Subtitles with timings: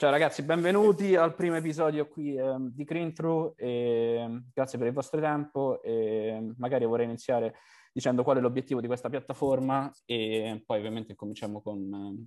[0.00, 4.92] Ciao ragazzi, benvenuti al primo episodio qui eh, di Green True e grazie per il
[4.92, 7.56] vostro tempo e magari vorrei iniziare
[7.92, 12.26] dicendo qual è l'obiettivo di questa piattaforma e poi ovviamente cominciamo con eh,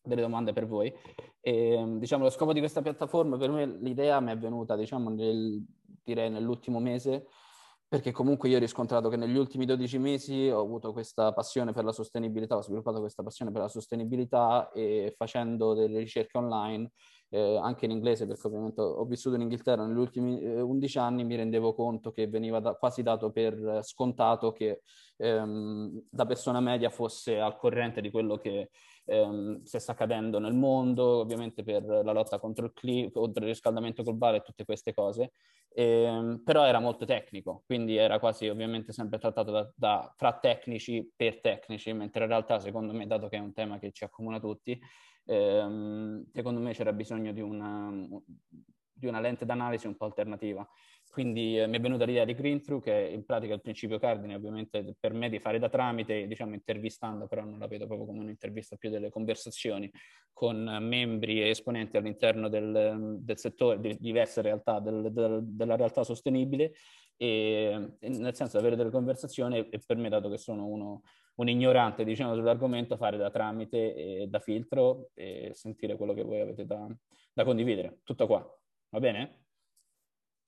[0.00, 0.90] delle domande per voi.
[1.40, 5.62] E, diciamo, lo scopo di questa piattaforma, per me l'idea mi è venuta diciamo, nel,
[6.02, 7.26] direi nell'ultimo mese
[7.90, 11.82] perché comunque io ho riscontrato che negli ultimi 12 mesi ho avuto questa passione per
[11.82, 16.92] la sostenibilità, ho sviluppato questa passione per la sostenibilità e facendo delle ricerche online
[17.30, 21.24] eh, anche in inglese, perché ovviamente ho vissuto in Inghilterra negli ultimi eh, 11 anni,
[21.24, 24.82] mi rendevo conto che veniva da, quasi dato per scontato che
[25.16, 28.70] ehm, la persona media fosse al corrente di quello che
[29.04, 33.48] ehm, si sta accadendo nel mondo, ovviamente per la lotta contro il, cli- contro il
[33.50, 35.32] riscaldamento globale e tutte queste cose.
[35.72, 41.12] Eh, però era molto tecnico, quindi era quasi ovviamente sempre trattato da, da, fra tecnici
[41.14, 44.40] per tecnici, mentre in realtà secondo me, dato che è un tema che ci accomuna
[44.40, 44.78] tutti,
[45.26, 47.88] ehm, secondo me c'era bisogno di una,
[48.92, 50.66] di una lente d'analisi un po' alternativa.
[51.10, 53.98] Quindi eh, mi è venuta l'idea di Green Through, che in pratica è il principio
[53.98, 58.06] cardine, ovviamente per me di fare da tramite, diciamo intervistando, però non la vedo proprio
[58.06, 59.90] come un'intervista, più delle conversazioni
[60.32, 66.04] con membri e esponenti all'interno del, del settore, di diverse realtà del, del, della realtà
[66.04, 66.74] sostenibile,
[67.16, 71.02] e, nel senso avere delle conversazioni e per me, dato che sono uno,
[71.34, 76.40] un ignorante diciamo, sull'argomento, fare da tramite e da filtro e sentire quello che voi
[76.40, 76.86] avete da,
[77.32, 77.98] da condividere.
[78.04, 78.58] Tutto qua,
[78.90, 79.39] va bene?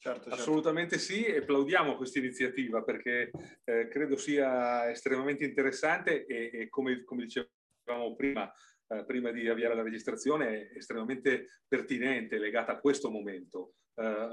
[0.03, 0.35] Certo, certo.
[0.35, 3.31] Assolutamente sì, e applaudiamo questa iniziativa perché
[3.63, 8.53] eh, credo sia estremamente interessante e, e come, come, dicevamo prima,
[8.89, 13.75] eh, prima di avviare la registrazione, è estremamente pertinente, legata a questo momento.
[13.95, 14.29] Eh,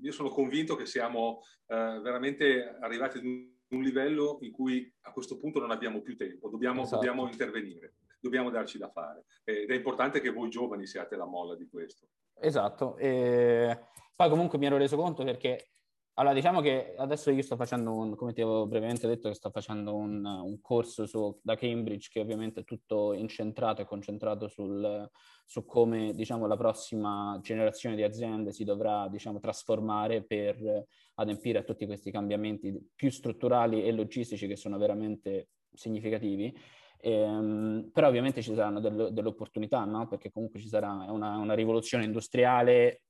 [0.00, 5.40] io sono convinto che siamo eh, veramente arrivati ad un livello in cui a questo
[5.40, 7.02] punto non abbiamo più tempo, dobbiamo, esatto.
[7.02, 9.24] dobbiamo intervenire, dobbiamo darci da fare.
[9.42, 12.06] Ed è importante che voi giovani siate la molla di questo.
[12.36, 12.96] Esatto.
[12.96, 13.76] E
[14.14, 15.70] poi comunque mi ero reso conto perché,
[16.14, 19.50] allora diciamo che adesso io sto facendo un, come ti avevo brevemente detto, che sto
[19.50, 25.08] facendo un, un corso su, da Cambridge che ovviamente è tutto incentrato e concentrato sul,
[25.44, 31.62] su come diciamo la prossima generazione di aziende si dovrà diciamo trasformare per adempiere a
[31.62, 36.56] tutti questi cambiamenti più strutturali e logistici che sono veramente significativi.
[37.00, 40.06] Ehm, però ovviamente ci saranno delle, delle opportunità, no?
[40.06, 43.02] perché comunque ci sarà una, una rivoluzione industriale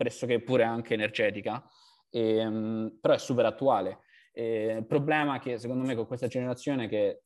[0.00, 1.62] pressoché pure anche energetica,
[2.08, 3.98] e, um, però è super attuale.
[4.32, 7.24] E il problema che secondo me con questa generazione che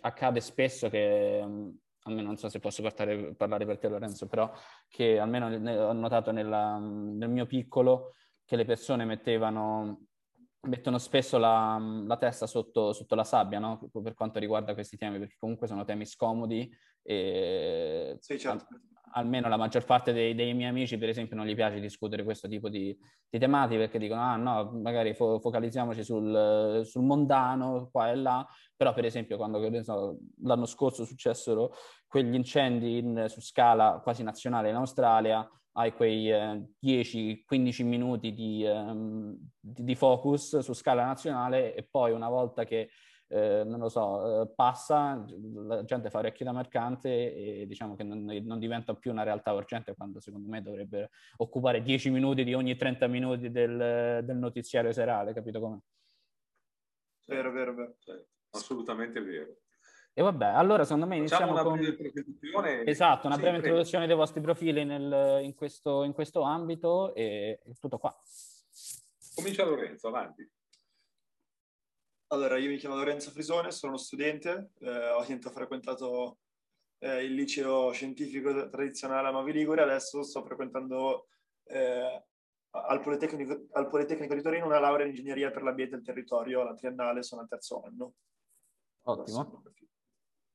[0.00, 4.50] accade spesso che, um, almeno non so se posso partare, parlare per te Lorenzo, però
[4.88, 8.14] che almeno ho notato nella, nel mio piccolo
[8.44, 10.08] che le persone mettevano
[10.62, 13.88] mettono spesso la, la testa sotto, sotto, la sabbia no?
[14.02, 16.68] per quanto riguarda questi temi, perché comunque sono temi scomodi
[17.10, 18.66] e sì, certo.
[19.12, 22.48] almeno la maggior parte dei, dei, miei amici, per esempio, non gli piace discutere questo
[22.48, 22.94] tipo di,
[23.30, 28.46] di tematiche perché dicono, ah no, magari fo- focalizziamoci sul, sul, mondano, qua e là,
[28.76, 31.72] però per esempio quando so, l'anno scorso successero
[32.06, 38.66] quegli incendi in, su scala quasi nazionale in Australia, hai quei eh, 10-15 minuti di,
[38.66, 42.90] ehm, di, di focus su scala nazionale e poi una volta che
[43.28, 45.24] eh, non lo so, eh, passa,
[45.66, 49.52] la gente fa orecchie da mercante e diciamo che non, non, diventa più una realtà
[49.52, 54.92] urgente quando secondo me dovrebbe occupare 10 minuti di ogni 30 minuti del, del notiziario
[54.92, 55.80] serale, capito come?
[57.26, 57.94] Vero, vero, vero.
[57.98, 58.26] Certo.
[58.50, 59.58] Assolutamente vero.
[60.14, 61.86] E vabbè, allora secondo me iniziamo Facciamo una con...
[61.86, 62.84] introduzione.
[62.84, 67.60] Esatto, una sì, breve introduzione dei vostri profili nel, in, questo, in questo ambito e
[67.78, 68.16] tutto qua.
[69.34, 70.50] Comincia Lorenzo, avanti.
[72.30, 76.40] Allora, io mi chiamo Lorenzo Frisone, sono uno studente, eh, ho frequentato
[76.98, 81.28] eh, il liceo scientifico tradizionale a Novi Ligure, adesso sto frequentando
[81.64, 82.24] eh,
[82.70, 86.64] al, Politecnico, al, Politecnico, di Torino una laurea in ingegneria per l'ambiente e il territorio,
[86.64, 88.12] la triennale, sono al terzo anno.
[89.04, 89.62] Ottimo.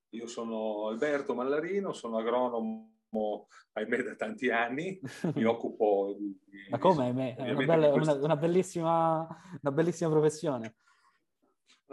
[0.09, 4.99] Io sono Alberto Mallarino, sono agronomo ahimè da tanti anni,
[5.33, 6.39] mi occupo di...
[6.69, 7.35] Ma come ahimè?
[7.35, 9.27] È una, bella, una, una, bellissima,
[9.59, 10.75] una bellissima professione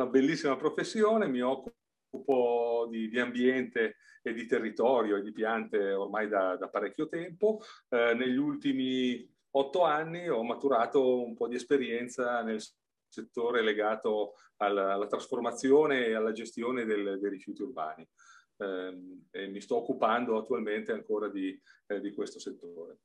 [0.00, 6.26] una bellissima professione, mi occupo di, di, ambiente e di territorio e di piante ormai
[6.28, 7.60] da, da parecchio tempo.
[7.88, 12.62] Eh, negli ultimi otto anni ho maturato un po' di esperienza nel
[13.08, 18.08] settore legato alla, alla trasformazione e alla gestione del, dei rifiuti urbani.
[18.56, 22.98] Eh, e mi sto occupando attualmente ancora di, eh, di questo settore.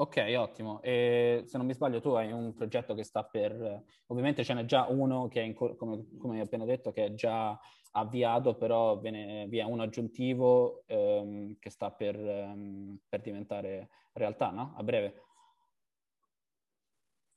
[0.00, 0.80] Ok, ottimo.
[0.80, 3.84] E se non mi sbaglio, tu hai un progetto che sta per.
[4.06, 7.12] Ovviamente ce n'è già uno che è in, come, come hai appena detto, che è
[7.12, 7.58] già
[7.92, 14.72] avviato, però viene via uno aggiuntivo ehm, che sta per, ehm, per, diventare realtà, no?
[14.78, 15.22] A breve.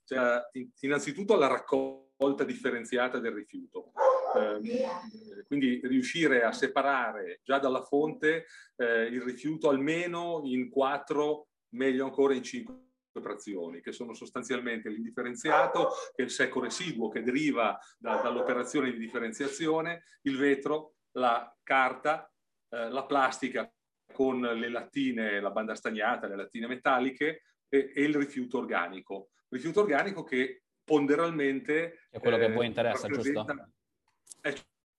[0.06, 0.50] Cioè,
[0.80, 3.92] innanzitutto la raccolta differenziata del rifiuto.
[4.38, 8.46] Eh, quindi riuscire a separare già dalla fonte
[8.78, 12.76] eh, il rifiuto almeno in quattro meglio ancora in cinque
[13.22, 18.98] frazioni, che sono sostanzialmente l'indifferenziato, che è il secco residuo che deriva da, dall'operazione di
[18.98, 22.32] differenziazione, il vetro, la carta,
[22.70, 23.72] eh, la plastica
[24.12, 29.30] con le lattine, la banda stagnata, le lattine metalliche e, e il rifiuto organico.
[29.50, 32.08] Rifiuto organico che ponderalmente...
[32.10, 33.46] È quello che a voi interessa, giusto?
[34.42, 34.54] È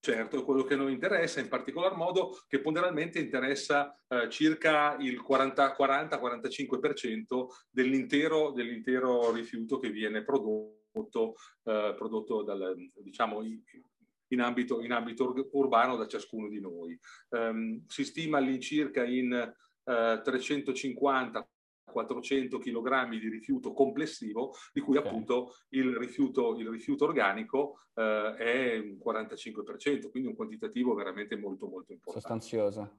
[0.04, 5.24] Certo, è quello che noi interessa, in particolar modo che ponderalmente interessa eh, circa il
[5.26, 15.32] 40-45% dell'intero, dell'intero, rifiuto che viene prodotto, eh, prodotto dal, diciamo, in ambito, in ambito,
[15.52, 17.00] urbano da ciascuno di noi.
[17.30, 19.54] Um, si stima all'incirca in
[19.84, 21.48] uh, 350
[21.94, 25.08] 400 kg di rifiuto complessivo, di cui okay.
[25.08, 31.68] appunto il rifiuto, il rifiuto organico eh, è un 45%, quindi un quantitativo veramente molto
[31.68, 32.20] molto importante.
[32.20, 32.98] Sostanzioso.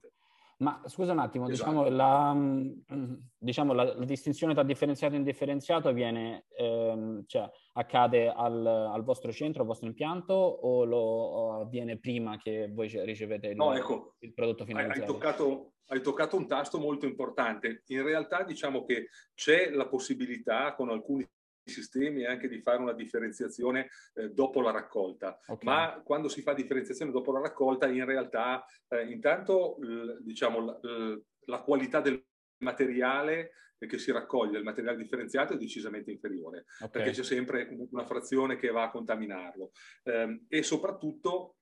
[0.58, 1.70] Ma scusa un attimo, esatto.
[1.70, 8.30] diciamo, la, mm, diciamo la, la, distinzione tra differenziato e indifferenziato viene, ehm, cioè, accade
[8.30, 13.48] al, al, vostro centro, al vostro impianto o, lo, o avviene prima che voi ricevete
[13.48, 15.02] il, no, ecco, il prodotto finalizzato?
[15.02, 17.84] Hai toccato, hai toccato un tasto molto importante.
[17.88, 21.28] In realtà diciamo che c'è la possibilità con alcuni
[21.66, 25.40] sistemi anche di fare una differenziazione eh, dopo la raccolta.
[25.46, 25.64] Okay.
[25.64, 31.24] Ma quando si fa differenziazione dopo la raccolta, in realtà eh, intanto l, diciamo, l,
[31.46, 32.24] la qualità del
[32.60, 36.90] materiale che si raccoglie, il materiale differenziato è decisamente inferiore, okay.
[36.90, 39.72] perché c'è sempre una frazione che va a contaminarlo.
[40.04, 41.58] Eh, e soprattutto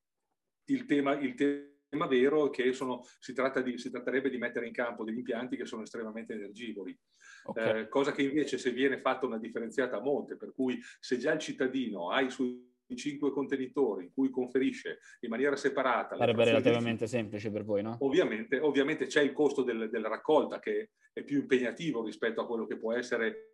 [0.66, 4.66] il tema, il tema tema vero è che sono, si, di, si, tratterebbe di mettere
[4.66, 6.98] in campo degli impianti che sono estremamente energivori,
[7.44, 7.81] okay.
[7.81, 11.31] eh, cosa che invece se viene fatta una differenziata a monte, per cui se già
[11.31, 16.16] il cittadino ha i suoi cinque contenitori in cui conferisce in maniera separata.
[16.16, 17.98] Sarebbe relativamente semplice per voi, no?
[18.01, 22.68] Ovviamente, ovviamente c'è il costo del, della raccolta che è più impegnativo rispetto a quello
[22.68, 23.53] che può essere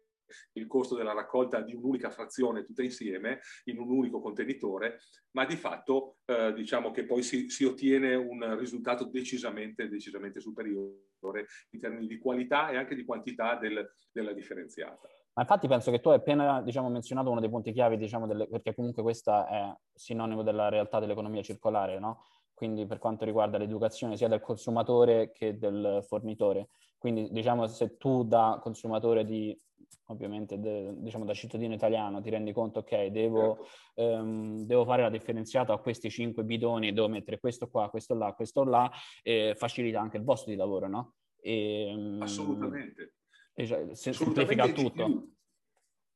[0.53, 4.99] il costo della raccolta di un'unica frazione tutta insieme in un unico contenitore,
[5.31, 11.47] ma di fatto eh, diciamo che poi si, si, ottiene un risultato decisamente, decisamente superiore
[11.71, 15.07] in termini di qualità e anche di quantità del, della differenziata.
[15.33, 18.47] Ma infatti penso che tu hai appena diciamo, menzionato uno dei punti chiavi, diciamo, delle,
[18.47, 22.23] perché comunque questa è sinonimo della realtà dell'economia circolare, no?
[22.59, 26.71] quindi per quanto riguarda l'educazione sia del consumatore che del fornitore.
[26.97, 29.57] Quindi diciamo se tu da consumatore di
[30.07, 34.01] ovviamente de, diciamo da cittadino italiano ti rendi conto ok devo, certo.
[34.01, 38.33] ehm, devo, fare la differenziata a questi cinque bidoni devo mettere questo qua questo là
[38.33, 38.89] questo là
[39.21, 41.13] e facilita anche il vostro di lavoro no?
[41.39, 43.15] E, ehm, assolutamente
[43.53, 45.29] e cioè, semplifica tutto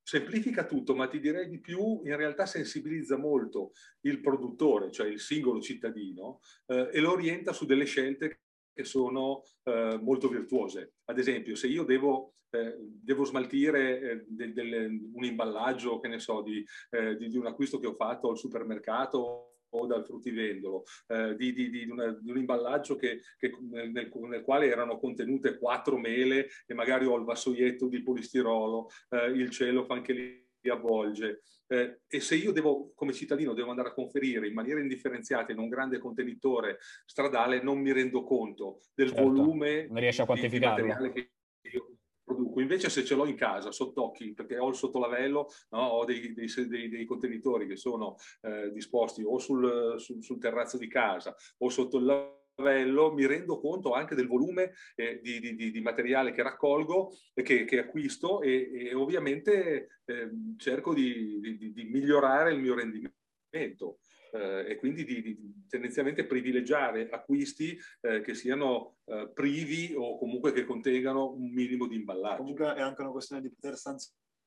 [0.04, 3.72] semplifica tutto, ma ti direi di più, in realtà sensibilizza molto
[4.02, 8.43] il produttore, cioè il singolo cittadino, eh, e lo orienta su delle scelte
[8.74, 10.94] che sono eh, molto virtuose.
[11.06, 16.20] Ad esempio, se io devo, eh, devo smaltire eh, de, de, un imballaggio, che ne
[16.20, 20.84] so, di, eh, di, di, un acquisto che ho fatto al supermercato o dal fruttivendolo,
[21.08, 25.98] eh, di, di, una, di, un imballaggio che, che nel, nel, quale erano contenute quattro
[25.98, 31.42] mele e magari ho il vassoietto di polistirolo, eh, il cielo fa anche lì avvolge.
[31.68, 35.60] Eh, e se io devo, come cittadino, devo andare a conferire in maniera indifferenziata in
[35.60, 39.24] un grande contenitore stradale, non mi rendo conto del certo.
[39.24, 41.12] volume non riesci a quantificarlo.
[41.12, 41.32] Che
[41.72, 42.62] io produco.
[42.62, 45.80] Invece se ce l'ho in casa, sott'occhi, perché ho il sottolavello, no?
[45.80, 50.78] ho dei, dei, dei, dei, contenitori che sono eh, disposti o sul, sul, sul terrazzo
[50.78, 55.82] di casa o sotto il mi rendo conto anche del volume eh, di, di, di,
[55.82, 62.54] materiale che raccolgo e che, che acquisto e, e ovviamente eh, cerco di, di, migliorare
[62.54, 64.00] il mio rendimento
[64.32, 70.66] eh, e quindi di, tendenzialmente privilegiare acquisti eh, che siano eh, privi o comunque che
[70.66, 72.38] contengano un minimo di imballaggio.
[72.38, 73.76] Comunque è anche una questione di poter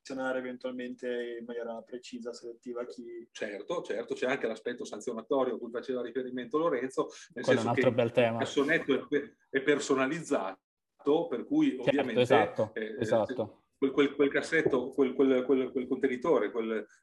[0.07, 3.27] sanzionare eventualmente in maniera precisa, selettiva chi...
[3.31, 7.61] Certo, certo, c'è anche l'aspetto sanzionatorio a cui faceva riferimento Lorenzo, nel Quello senso è
[7.61, 8.41] un altro che bel tema.
[8.41, 12.21] il sonetto è, è personalizzato, per cui certo, ovviamente...
[12.21, 16.51] Esatto, eh, esatto quel, quel, quel cassetto, quel, quel, contenitore,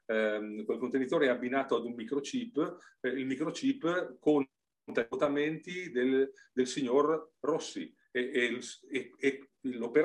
[0.06, 4.50] ehm, quel, contenitore è abbinato ad un microchip, eh, il microchip conta
[5.00, 8.58] i votamenti del, del signor Rossi e, e,
[8.90, 9.03] e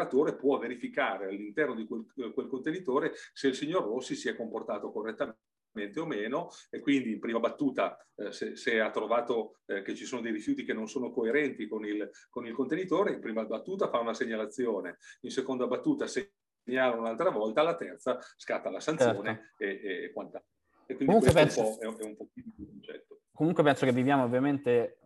[0.10, 4.92] l'operatore può verificare all'interno di quel, quel, contenitore se il signor Rossi si è comportato
[4.92, 5.38] correttamente
[5.98, 10.06] o meno e quindi in prima battuta eh, se, se, ha trovato eh, che ci
[10.06, 13.88] sono dei rifiuti che non sono coerenti con il, con il, contenitore, in prima battuta
[13.88, 19.64] fa una segnalazione, in seconda battuta segnala un'altra volta, alla terza scatta la sanzione certo.
[19.64, 20.50] e, e quant'altro.
[20.88, 21.82] E quindi Comunque questo penso...
[21.82, 23.20] è, un po', è, un po' il concetto.
[23.32, 24.98] Comunque penso che viviamo ovviamente,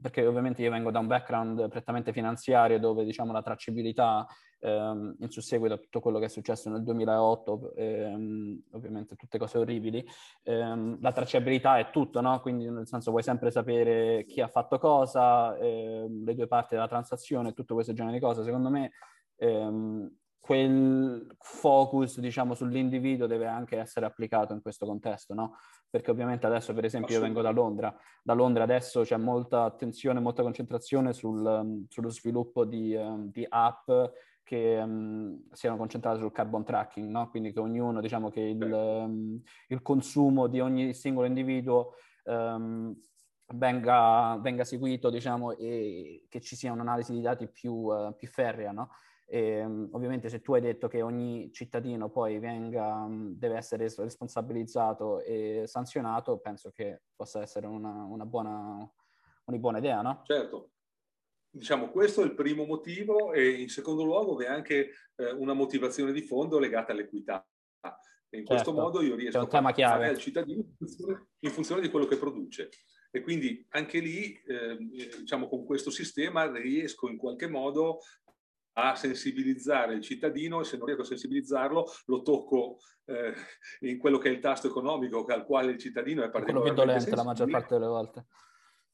[0.00, 4.26] perché ovviamente io vengo da un background prettamente finanziario dove diciamo la tracciabilità
[4.60, 9.58] ehm, in susseguito a tutto quello che è successo nel 2008, ehm, ovviamente tutte cose
[9.58, 10.04] orribili,
[10.42, 12.40] ehm, la tracciabilità è tutto, no?
[12.40, 16.88] Quindi nel senso vuoi sempre sapere chi ha fatto cosa, ehm, le due parti della
[16.88, 18.42] transazione, tutto questo genere di cose.
[18.44, 18.92] Secondo me
[19.36, 25.56] ehm, quel focus, diciamo, sull'individuo deve anche essere applicato in questo contesto, no?
[25.88, 27.94] Perché ovviamente adesso, per esempio, io vengo da Londra.
[28.22, 33.88] Da Londra adesso c'è molta attenzione, molta concentrazione sul, sullo sviluppo di, um, di app
[34.50, 37.30] che um, siano concentrate sul carbon tracking, no?
[37.30, 41.94] Quindi che ognuno, diciamo, che il, um, il consumo di ogni singolo individuo
[43.54, 48.72] venga, venga, seguito, diciamo, e che ci sia un'analisi di dati più, uh, più ferrea,
[48.72, 48.90] no?
[49.24, 55.20] E, ehm, ovviamente se tu hai detto che ogni cittadino poi venga, deve essere responsabilizzato
[55.20, 58.78] e sanzionato, penso che possa essere una, una, buona,
[59.44, 60.22] una buona idea, no?
[60.24, 60.70] Certo.
[61.52, 65.52] Diciamo, questo è il primo motivo e in secondo luogo vi è anche eh, una
[65.52, 67.44] motivazione di fondo legata all'equità.
[68.32, 68.62] E in certo.
[68.62, 72.16] questo modo io riesco a fare al cittadino in funzione, in funzione, di quello che
[72.16, 72.68] produce.
[73.10, 74.76] E quindi anche lì, eh,
[75.18, 77.98] diciamo, con questo sistema riesco in qualche modo
[78.74, 83.34] a sensibilizzare il cittadino e se non riesco a sensibilizzarlo lo tocco eh,
[83.80, 86.98] in quello che è il tasto economico al quale il cittadino è particolarmente quello che
[86.98, 88.26] dolente la maggior parte delle volte.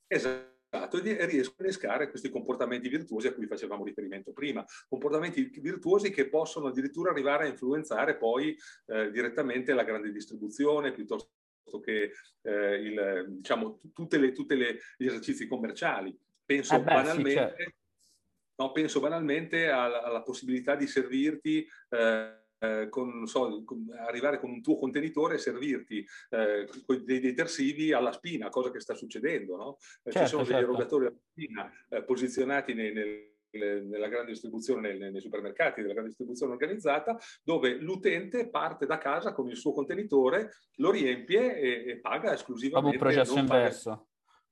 [0.06, 0.54] Esatto,
[0.85, 6.28] e riesco a innescare questi comportamenti virtuosi a cui facevamo riferimento prima, comportamenti virtuosi che
[6.28, 8.56] possono addirittura arrivare a influenzare poi
[8.87, 11.30] eh, direttamente la grande distribuzione piuttosto
[11.83, 16.16] che eh, il, diciamo, tutti gli esercizi commerciali.
[16.45, 17.30] Penso eh beh, banalmente...
[17.30, 17.75] Sì, certo
[18.59, 23.64] No, penso banalmente alla, alla, possibilità di servirti, eh, eh, con, so,
[24.06, 26.68] arrivare con un tuo contenitore e servirti eh,
[27.04, 29.56] dei detersivi alla spina, cosa che sta succedendo.
[29.56, 29.76] No?
[29.78, 30.58] Certo, Ci sono certo.
[30.58, 35.94] degli erogatori alla spina eh, posizionati nei, nei nella grande distribuzione, nei, nei, supermercati della
[35.94, 41.90] grande distribuzione organizzata, dove l'utente parte da casa con il suo contenitore, lo riempie e,
[41.90, 42.98] e paga esclusivamente.
[42.98, 44.05] Come un processo inverso.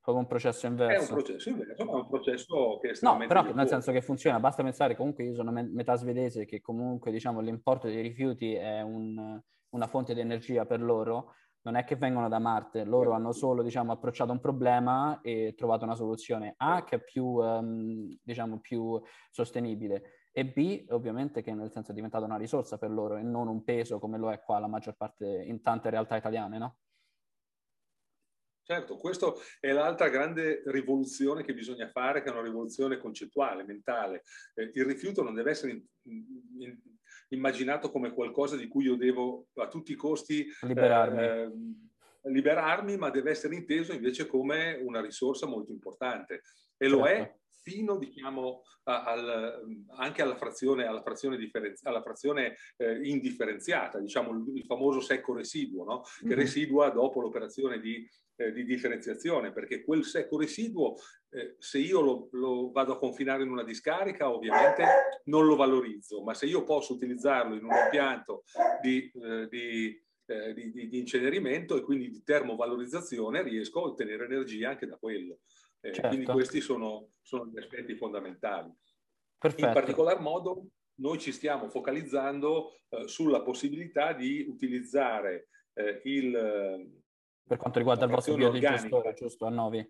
[0.05, 0.97] Proprio un processo inverso.
[0.97, 4.03] È un processo inverso, ma è un processo che è No, però nel senso che
[4.03, 8.83] funziona, basta pensare, comunque io sono metà svedese, che comunque diciamo l'importo dei rifiuti è
[8.83, 11.33] un, una fonte di energia per loro,
[11.63, 15.85] non è che vengono da Marte, loro hanno solo diciamo, approcciato un problema e trovato
[15.85, 21.71] una soluzione A che è più, um, diciamo, più sostenibile e B ovviamente che nel
[21.71, 24.59] senso è diventata una risorsa per loro e non un peso come lo è qua
[24.59, 26.77] la maggior parte in tante realtà italiane, no?
[28.67, 29.31] Certo, questa
[29.61, 34.23] è l'altra grande rivoluzione che bisogna fare, che è una rivoluzione concettuale, mentale.
[34.55, 35.83] Eh, il rifiuto non deve essere in,
[36.59, 36.79] in,
[37.29, 41.23] immaginato come qualcosa di cui io devo a tutti i costi liberarmi.
[41.23, 41.51] Eh,
[42.31, 46.43] liberarmi, ma deve essere inteso invece come una risorsa molto importante.
[46.79, 46.97] E certo.
[46.97, 47.41] lo è certo.
[47.63, 54.57] fino, diciamo, al, anche alla frazione, alla frazione, differenzi- alla frazione eh, indifferenziata, diciamo il,
[54.57, 56.01] il, famoso secco residuo, no?
[56.01, 56.39] che mm-hmm.
[56.39, 60.97] residua dopo l'operazione di eh, di differenziazione, perché quel secco residuo,
[61.31, 64.85] eh, se io lo, lo, vado a confinare in una discarica, ovviamente
[65.27, 68.43] non lo valorizzo, ma se io posso utilizzarlo in un impianto
[68.83, 74.71] di, eh, di, eh, di, di incenerimento e quindi di termovalorizzazione, riesco a ottenere energia
[74.71, 75.39] anche da quello.
[75.81, 76.09] Eh, certo.
[76.09, 78.73] Quindi questi sono, sono, gli aspetti fondamentali.
[79.39, 79.67] Perfetto.
[79.67, 85.49] In particolar modo noi ci stiamo focalizzando sulla possibilità di utilizzare
[86.05, 87.04] il
[87.47, 89.87] per quanto riguarda il vostro biodigestore, giusto, a Novi?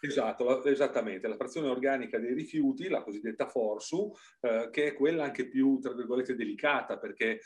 [0.00, 5.48] Esatto, esattamente, la frazione organica dei rifiuti, la cosiddetta FORSU, eh, che è quella anche
[5.48, 7.40] più, tra virgolette, delicata, perché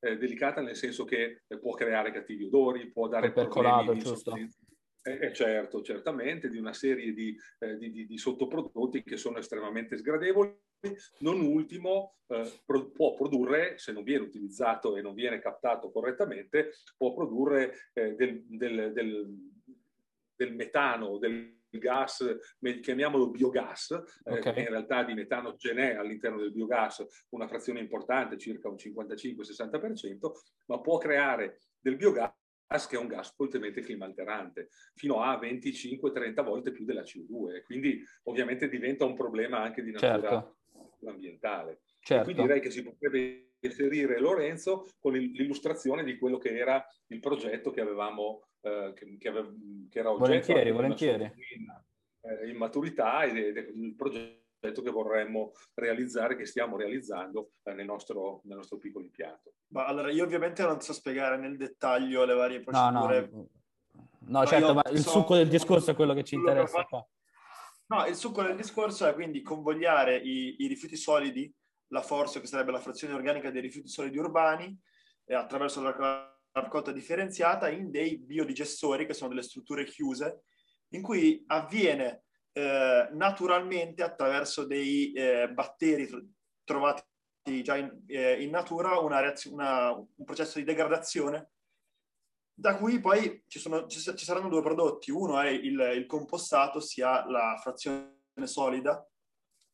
[0.00, 4.34] eh, delicata nel senso che può creare cattivi odori, può dare problemi giusto.
[5.06, 9.36] Eh, eh, certo, certamente, di una serie di, eh, di, di, di, sottoprodotti che sono
[9.36, 10.58] estremamente sgradevoli.
[11.18, 16.72] Non ultimo, eh, pro, può produrre, se non viene utilizzato e non viene captato correttamente,
[16.96, 19.28] può produrre eh, del, del, del,
[20.34, 22.38] del, metano, del gas,
[22.80, 23.90] chiamiamolo biogas,
[24.24, 24.62] eh, okay.
[24.62, 30.30] in realtà di metano ce n'è all'interno del biogas una frazione importante, circa un 55-60%,
[30.66, 32.32] ma può creare del biogas
[32.88, 38.68] che è un gas fortemente climalterante, fino a 25-30 volte più della CO2, quindi ovviamente
[38.68, 40.58] diventa un problema anche di natura certo.
[41.06, 41.82] ambientale.
[42.00, 42.24] Certo.
[42.24, 47.70] quindi direi che si potrebbe inserire Lorenzo con l'illustrazione di quello che era il progetto
[47.70, 49.54] che avevamo, eh, che, che, ave,
[49.88, 51.24] che, era oggetto volentieri, volentieri.
[51.24, 51.66] In,
[52.20, 57.84] eh, in maturità ed è il progetto che vorremmo realizzare, che stiamo realizzando eh, nel,
[57.84, 59.54] nostro, nel, nostro, piccolo impianto.
[59.68, 63.28] Ma allora, io ovviamente non so spiegare nel dettaglio le varie procedure.
[63.30, 63.48] No,
[63.92, 67.06] no, no certo, ma il so, succo del discorso è quello che ci interessa qua.
[67.86, 71.52] No, il succo del discorso è quindi convogliare i, i rifiuti solidi,
[71.88, 74.76] la forza, che sarebbe la frazione organica dei rifiuti solidi urbani,
[75.26, 80.44] eh, attraverso la raccolta differenziata in dei biodigestori, che sono delle strutture chiuse,
[80.88, 82.24] in cui avviene
[82.56, 86.08] eh, naturalmente attraverso dei eh, batteri
[86.62, 87.02] trovati
[87.62, 91.50] già in, eh, in natura una reazione, una, un processo di degradazione
[92.56, 95.10] da cui poi ci, sono, ci, ci saranno due prodotti.
[95.10, 99.04] Uno è il, il, compostato, sia la frazione solida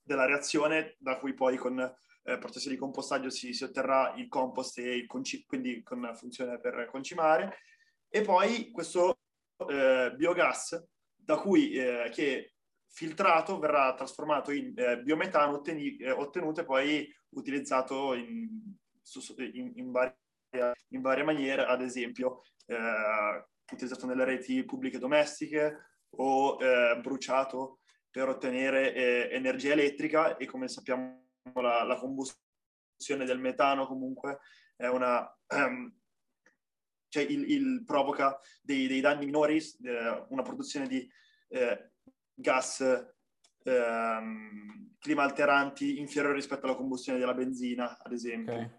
[0.02, 4.78] della reazione, da cui poi con eh, processi di compostaggio si, si, otterrà il compost
[4.78, 7.58] e il conci- quindi con funzione per concimare.
[8.08, 9.18] E poi questo
[9.68, 10.82] eh, biogas
[11.14, 12.54] da cui, eh, che
[12.90, 18.75] filtrato verrà trasformato in eh, biometano otteni, eh, ottenuto e poi utilizzato in,
[19.52, 20.16] in, in, varie,
[20.88, 27.78] in, varie, maniere, ad esempio eh, utilizzato nelle reti pubbliche domestiche o eh, bruciato
[28.11, 34.40] per ottenere eh, energia elettrica e come sappiamo la, la, combustione del metano comunque
[34.76, 35.26] è una...
[35.54, 35.94] Um,
[37.09, 39.61] cioè il, il provoca dei, dei, danni minori,
[40.28, 41.11] una produzione di
[41.49, 41.89] eh,
[42.40, 42.80] gas
[43.62, 48.54] ehm, climalteranti inferiori rispetto alla combustione della benzina, ad esempio.
[48.54, 48.78] Okay.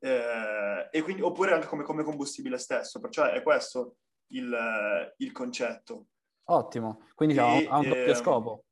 [0.00, 3.96] Eh, e quindi, oppure anche come, come, combustibile stesso, perciò è questo
[4.28, 6.06] il, il concetto.
[6.44, 8.64] Ottimo, quindi e, ha, un doppio eh, scopo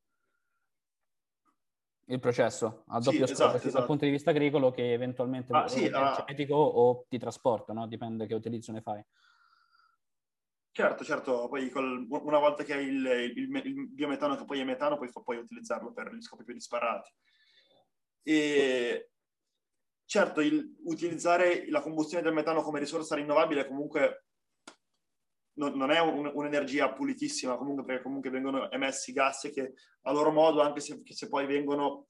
[2.07, 3.79] il processo, ha doppio sì, scopo esatto, esatto.
[3.79, 7.87] dal punto di vista agricolo che eventualmente ah, sì, energetico ah, o di trasporto, no?
[7.87, 9.03] dipende che utilizzo ne fai.
[10.75, 13.05] Certo, certo, poi col, una volta che hai il,
[13.37, 17.11] il, il, biometano che poi è metano, poi puoi utilizzarlo per gli scopi più disparati.
[18.23, 19.11] E
[20.07, 24.25] certo, il, utilizzare la combustione del metano come risorsa rinnovabile comunque
[25.59, 30.31] non, non è un, un'energia pulitissima, comunque perché comunque vengono emessi gas che a loro
[30.31, 32.07] modo, anche se, se poi vengono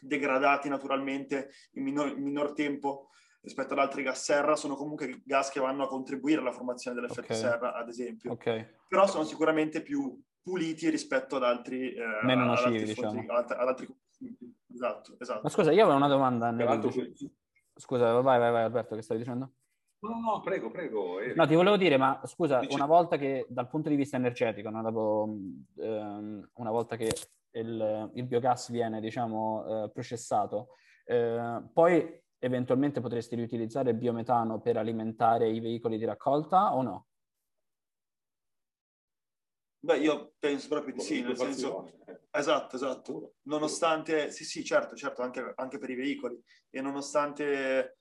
[0.00, 3.10] degradati naturalmente in minor, in minor tempo,
[3.42, 7.32] rispetto ad altri gas serra sono comunque gas che vanno a contribuire alla formazione dell'effetto
[7.32, 7.36] okay.
[7.36, 8.32] serra, ad esempio.
[8.32, 8.66] Okay.
[8.88, 11.92] Però sono sicuramente più puliti rispetto ad altri...
[11.92, 13.12] Eh, Meno nocivi, ad diciamo.
[13.12, 13.88] Fonti, ad, ad altri...
[14.72, 15.40] Esatto, esatto.
[15.42, 16.50] Ma scusa, io avevo una domanda.
[16.50, 17.18] Nel...
[17.74, 19.52] Scusa, vai, vai, vai Alberto, che stai dicendo?
[20.00, 21.20] No, no, prego, prego.
[21.20, 21.36] Eric.
[21.36, 22.74] No, ti volevo dire, ma scusa, Dice...
[22.74, 25.36] una volta che dal punto di vista energetico, no, dopo,
[25.76, 27.10] ehm, una volta che
[27.52, 30.68] il, il, biogas viene, diciamo, eh, processato,
[31.04, 37.06] eh, poi eventualmente potresti riutilizzare il biometano per alimentare i veicoli di raccolta o no?
[39.82, 41.90] Beh, io penso proprio di sì, nel senso...
[42.30, 43.34] Esatto, esatto.
[43.42, 44.30] Nonostante...
[44.30, 46.42] Sì, sì, certo, certo, anche, anche per i veicoli.
[46.68, 47.96] E nonostante...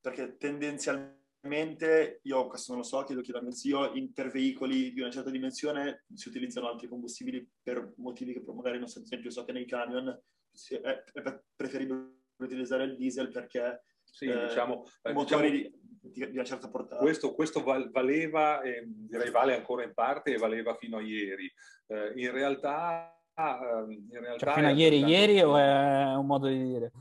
[0.00, 4.92] Perché tendenzialmente, io questo non lo so, chiedo, chiedo a mio zio, in, per veicoli
[4.92, 9.04] di una certa dimensione si utilizzano altri combustibili per motivi che magari non so, ad
[9.04, 14.84] esempio so che nei camion è, è preferibile utilizzare il diesel perché sì, eh, diciamo,
[15.02, 17.00] eh, motori diciamo, di, di, una certa portata.
[17.00, 21.50] Questo, questo valeva, eh, direi vale ancora in parte e valeva fino a ieri.
[21.86, 25.14] Eh, in realtà ehm, in realtà cioè, fino a ieri, tanto...
[25.14, 26.92] ieri o è un modo di dire?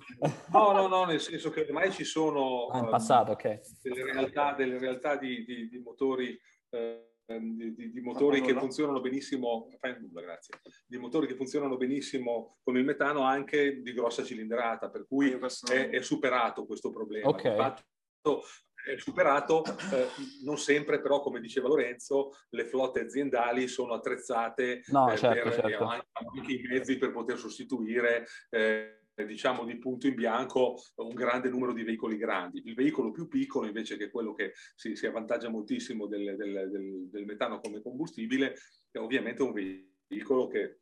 [0.51, 3.60] No, no, no, nel senso che ormai ci sono ah, in passato, okay.
[3.82, 8.54] delle realtà, delle realtà di, di, di motori eh, Ehm, di, di, di motori che
[8.54, 14.89] funzionano benissimo, grazie, di motori che funzionano benissimo con il metano anche di grossa cilindrata,
[14.89, 17.28] per cui è, è superato questo problema.
[17.30, 17.52] Okay.
[17.52, 17.84] Infatti,
[18.84, 20.08] è superato, eh,
[20.44, 25.62] non sempre però, come diceva Lorenzo, le flotte aziendali sono attrezzate no, eh, certo, per,
[25.62, 25.86] certo.
[25.86, 31.73] anche i mezzi per poter sostituire eh, diciamo di punto in bianco un grande numero
[31.73, 32.62] di veicoli grandi.
[32.65, 37.10] Il veicolo più piccolo invece che quello che si, si avvantaggia moltissimo del, del, del,
[37.10, 38.55] del, metano come combustibile
[38.91, 40.79] è ovviamente un veicolo che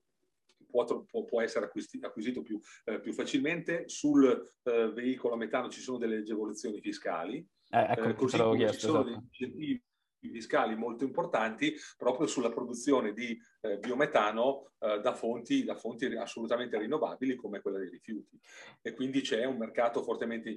[0.69, 0.85] può,
[1.25, 3.83] può, essere acquisito, acquisito più, eh, più, facilmente.
[3.87, 4.25] Sul
[4.63, 7.37] eh, veicolo a metano ci sono delle agevolazioni fiscali.
[7.71, 9.03] Eh, ecco, eh, così come ci sono esatto.
[9.03, 9.83] degli incentivi
[10.27, 16.77] fiscali molto importanti proprio sulla produzione di eh, biometano eh, da, fonti, da, fonti, assolutamente
[16.77, 18.39] rinnovabili come quella dei rifiuti.
[18.81, 20.49] E quindi c'è un mercato fortemente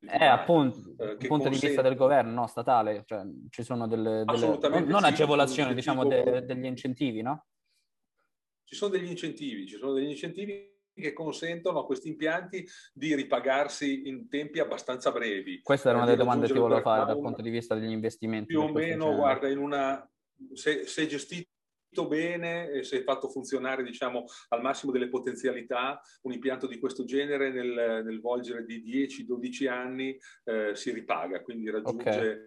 [0.00, 1.58] eh, appunto, dal punto consente...
[1.58, 5.74] di vista del governo, no, statale, cioè ci sono delle, delle non, non sì, agevolazioni,
[5.74, 7.46] diciamo de, degli incentivi, no?
[8.62, 14.08] Ci sono degli incentivi, ci sono degli incentivi che consentono a questi impianti di ripagarsi
[14.08, 15.60] in tempi abbastanza brevi.
[15.62, 18.46] Questa era una delle domande che volevo fare dal punto di vista degli investimenti.
[18.46, 20.08] Più o meno, guarda, in una,
[20.52, 26.66] se, se gestito bene e se fatto funzionare diciamo, al massimo delle potenzialità, un impianto
[26.66, 32.38] di questo genere nel, nel volgere di 10-12 anni eh, si ripaga, quindi raggiunge, okay.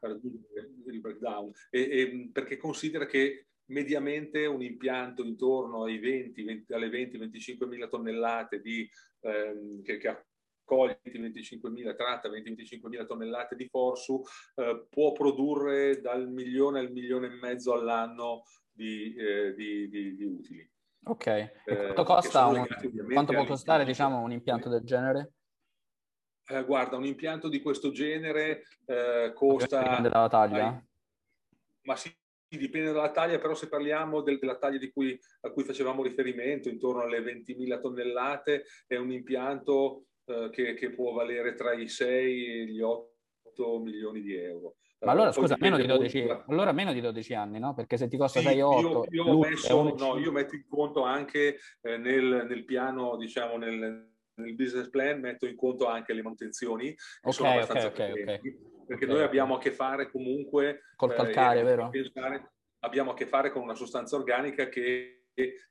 [0.00, 1.50] raggiunge il breakdown.
[1.70, 7.88] E, e, perché considera che mediamente un impianto intorno ai 20, 20 alle 20-25 mila
[7.88, 8.88] tonnellate di,
[9.20, 14.22] ehm, che, che accoglie 20-25 mila, tratta 20-25 mila tonnellate di forsu,
[14.56, 20.68] eh, può produrre dal milione al milione e mezzo all'anno di, eh, di, di, utili.
[21.04, 22.46] Ok, e eh, quanto costa?
[22.46, 22.66] Un,
[23.12, 25.32] quanto può costare diciamo, un impianto del genere?
[26.48, 29.82] Eh, guarda, un impianto di questo genere eh, costa...
[29.82, 30.84] Dipende dalla taglia?
[31.82, 32.12] Ma sì,
[32.48, 37.02] dipende dalla taglia, però se parliamo del, della taglia cui, a cui facevamo riferimento, intorno
[37.02, 42.64] alle 20.000 tonnellate, è un impianto eh, che, che, può valere tra i 6 e
[42.66, 44.76] gli 8 milioni di euro.
[45.00, 47.74] Ma allora, scusa, meno di, 12, allora meno di 12 anni, no?
[47.74, 49.06] Perché se ti costa sì, 6 8...
[49.10, 54.10] Io, io, messo, no, io metto in conto anche eh, nel, nel, piano, diciamo, nel,
[54.34, 58.40] nel, business plan, metto in conto anche le manutenzioni, che okay, sono abbastanza okay, okay,
[58.86, 59.16] perché okay.
[59.16, 60.82] noi abbiamo a che fare comunque...
[60.96, 61.88] Col calcare, eh, vero?
[61.90, 65.16] Pensare, abbiamo a che fare con una sostanza organica che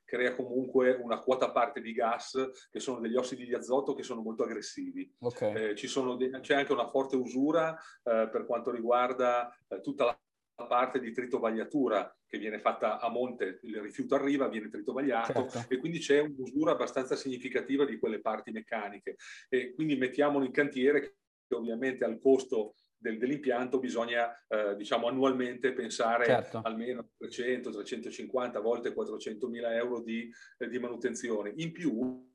[0.04, 2.38] crea comunque una quota parte di gas
[2.70, 5.12] che sono degli ossidi di azoto che sono molto aggressivi.
[5.20, 5.72] Okay.
[5.72, 11.00] Eh, de- c'è anche una forte usura eh, per quanto riguarda eh, tutta la parte
[11.00, 15.74] di tritovagliatura che viene fatta a monte, il rifiuto arriva, viene tritovagliato certo.
[15.74, 19.16] e quindi c'è un'usura abbastanza significativa di quelle parti meccaniche.
[19.50, 22.76] E quindi mettiamolo in cantiere che ovviamente al costo
[23.06, 26.62] del, dell'impianto bisogna eh, diciamo annualmente pensare certo.
[26.64, 31.54] almeno 300, 350, a volte 400 mila euro di, eh, di manutenzione.
[31.58, 32.34] In più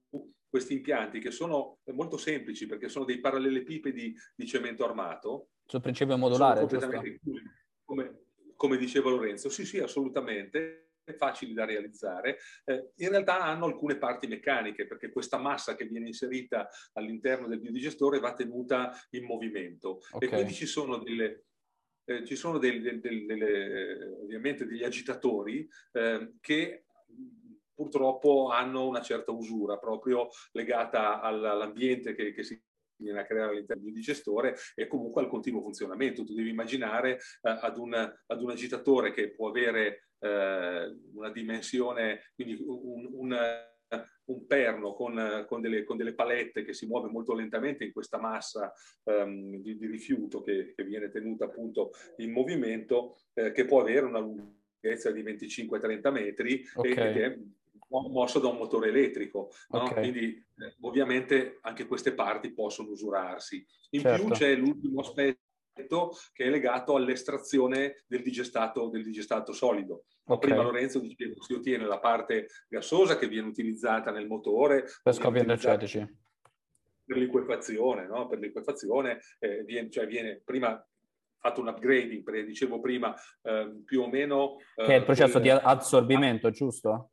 [0.48, 5.50] questi impianti che sono molto semplici perché sono dei parallelepipedi di cemento armato.
[5.66, 6.66] Sul principio modulare,
[7.84, 8.22] come,
[8.54, 9.48] come diceva Lorenzo.
[9.48, 15.38] Sì, sì, assolutamente facili da realizzare, eh, in realtà hanno alcune parti meccaniche perché questa
[15.38, 20.28] massa che viene inserita all'interno del biodigestore va tenuta in movimento okay.
[20.28, 21.44] e quindi ci sono delle,
[22.04, 26.84] eh, ci sono del, del, del, delle, ovviamente degli agitatori eh, che
[27.72, 32.62] purtroppo hanno una certa usura proprio legata all'ambiente che, che si
[33.02, 36.24] viene a creare all'interno del digestore e comunque al continuo funzionamento.
[36.24, 42.32] Tu devi immaginare eh, ad, un, ad, un, agitatore che può avere eh, una dimensione,
[42.34, 43.38] quindi un, un,
[44.24, 48.18] un perno con, con, delle, con, delle, palette che si muove molto lentamente in questa
[48.18, 48.72] massa
[49.04, 54.06] um, di, di, rifiuto che, che, viene tenuta appunto in movimento, eh, che può avere
[54.06, 56.92] una lunghezza di 25-30 metri okay.
[56.92, 57.38] e che
[57.90, 59.50] mosso da un motore elettrico.
[59.70, 59.82] No?
[59.84, 60.10] Okay.
[60.10, 63.64] Quindi eh, ovviamente anche queste parti possono usurarsi.
[63.90, 64.24] In certo.
[64.24, 70.04] più c'è l'ultimo aspetto che è legato all'estrazione del digestato, del digestato solido.
[70.24, 70.50] Okay.
[70.50, 74.84] Prima Lorenzo diceva che si ottiene la parte gassosa che viene utilizzata nel motore.
[75.02, 76.06] Per scopi energetici.
[77.04, 78.28] Per liquefazione, no?
[78.28, 80.84] Per liquefazione eh, viene, cioè viene prima
[81.40, 84.58] fatto un upgrading, perché dicevo prima eh, più o meno...
[84.76, 85.42] Eh, che è il processo quel...
[85.42, 87.12] di assorbimento, giusto?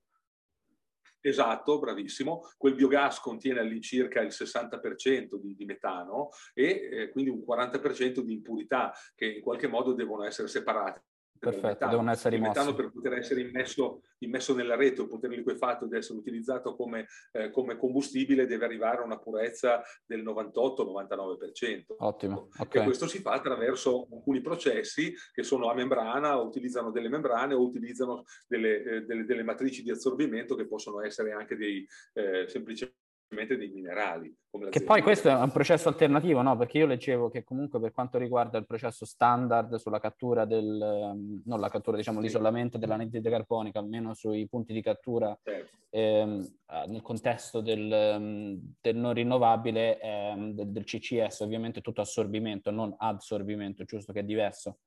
[1.20, 2.42] Esatto, bravissimo.
[2.58, 8.34] Quel biogas contiene all'incirca il 60% di, di metano e eh, quindi un 40% di
[8.34, 11.07] impurità che in qualche modo devono essere separate.
[11.40, 12.60] Perfetto, devono essere rimossi.
[12.60, 16.76] Il metano per poter essere immesso, immesso nella rete o poter liquefatto ed essere utilizzato
[16.76, 21.96] come, eh, come, combustibile deve arrivare a una purezza del 98-99%.
[21.98, 22.50] Ottimo.
[22.58, 22.82] Okay.
[22.82, 27.54] E questo si fa attraverso alcuni processi che sono a membrana, o utilizzano delle membrane
[27.54, 32.48] o utilizzano delle, eh, delle, delle matrici di assorbimento che possono essere anche dei eh,
[32.48, 34.34] semplicemente dei minerali.
[34.70, 36.56] che poi questo è un processo alternativo, no?
[36.56, 41.42] Perché io leggevo che comunque per quanto riguarda il processo standard sulla cattura del, ehm,
[41.46, 42.26] non la cattura, diciamo sì.
[42.26, 45.78] l'isolamento dell'anidride carbonica, almeno sui punti di cattura certo.
[45.90, 46.48] ehm,
[46.88, 52.96] nel contesto del, ehm, del non rinnovabile, ehm, del, del, CCS, ovviamente tutto assorbimento, non
[52.98, 54.78] adsorbimento, giusto che è diverso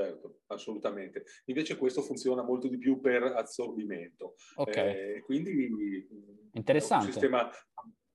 [0.00, 1.24] certo, assolutamente.
[1.46, 4.34] Invece questo funziona molto di più per assorbimento.
[4.56, 4.76] Ok.
[4.76, 6.08] Eh, quindi
[6.52, 7.04] Interessante.
[7.04, 7.50] è un sistema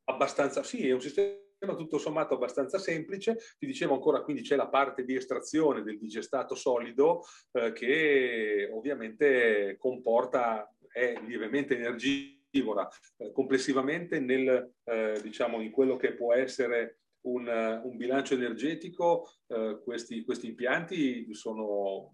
[0.05, 1.43] abbastanza, sì, è un sistema
[1.77, 3.37] tutto sommato abbastanza semplice.
[3.57, 9.75] Ti dicevo ancora, quindi c'è la parte di estrazione del digestato solido eh, che ovviamente
[9.77, 12.87] comporta, è lievemente energivora.
[13.17, 19.79] Eh, complessivamente nel, eh, diciamo, in quello che può essere un, un bilancio energetico, eh,
[19.83, 22.13] questi, questi impianti sono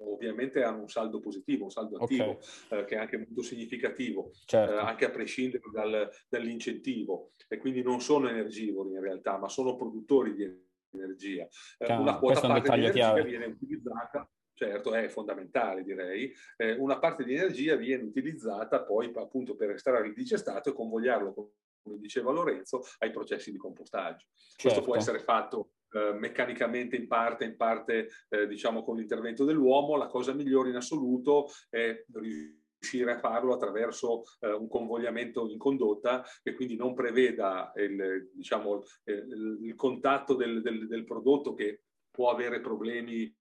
[0.00, 2.38] ovviamente hanno un saldo positivo, un saldo attivo,
[2.68, 2.80] okay.
[2.80, 4.74] eh, che è anche molto significativo, certo.
[4.74, 7.32] eh, anche a prescindere dal, dall'incentivo.
[7.48, 10.44] E quindi non sono energivori in realtà, ma sono produttori di
[10.92, 11.48] energia.
[11.78, 13.22] Eh, una quota parte di energia chiave.
[13.24, 19.54] viene utilizzata certo è fondamentale direi, eh, una parte di energia viene utilizzata poi appunto
[19.54, 21.52] per estrarre il digestato e convogliarlo,
[21.88, 24.26] come diceva Lorenzo, ai processi di compostaggio.
[24.34, 24.62] Certo.
[24.62, 25.10] Questo può certo.
[25.10, 30.34] essere fatto eh, meccanicamente in parte, in parte eh, diciamo con l'intervento dell'uomo, la cosa
[30.34, 36.76] migliore in assoluto è riuscire a farlo attraverso eh, un convogliamento in condotta che quindi
[36.76, 43.34] non preveda il, diciamo, il, il contatto del, del, del, prodotto che può avere problemi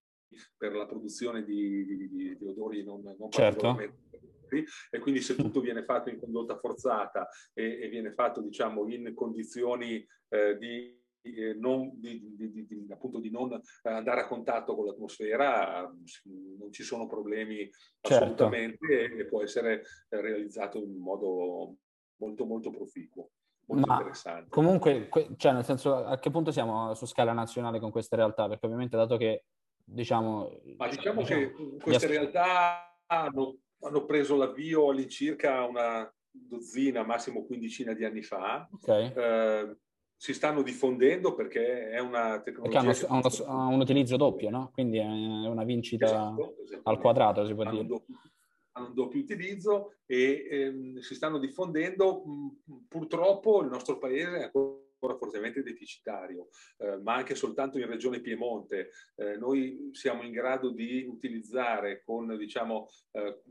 [0.57, 3.77] per la produzione di, di, di, di odori non, non certo.
[4.89, 9.13] E quindi se tutto viene fatto in condotta forzata e, e viene fatto diciamo in
[9.13, 10.97] condizioni eh, di
[11.35, 16.83] eh, non, di, di, di, appunto di non andare a contatto con l'atmosfera, non ci
[16.83, 17.69] sono problemi
[18.01, 18.23] certo.
[18.23, 21.75] assolutamente e può essere realizzato in modo
[22.17, 23.29] molto molto proficuo.
[23.67, 24.49] Molto Ma interessante.
[24.49, 28.47] Comunque, cioè nel senso, a che punto siamo su scala nazionale con queste realtà?
[28.47, 29.43] Perché ovviamente dato che
[29.83, 30.49] diciamo...
[30.77, 37.93] Ma diciamo, diciamo che queste realtà hanno, hanno preso l'avvio all'incirca una dozzina, massimo quindicina
[37.93, 38.67] di anni fa.
[38.71, 39.13] Okay.
[39.15, 39.77] Eh,
[40.15, 42.81] si stanno diffondendo perché è una tecnologia...
[42.81, 44.71] Perché hanno, hanno, un utilizzo doppio, no?
[44.73, 47.83] Quindi è una vincita esatto, al quadrato, si può hanno dire.
[47.83, 48.15] Un doppio,
[48.71, 52.23] hanno un doppio utilizzo e ehm, si stanno diffondendo.
[52.87, 58.89] Purtroppo il nostro paese è ancora fortemente deficitario, eh, ma anche soltanto in Regione Piemonte.
[59.15, 63.41] Eh, noi siamo in grado di utilizzare con diciamo, eh,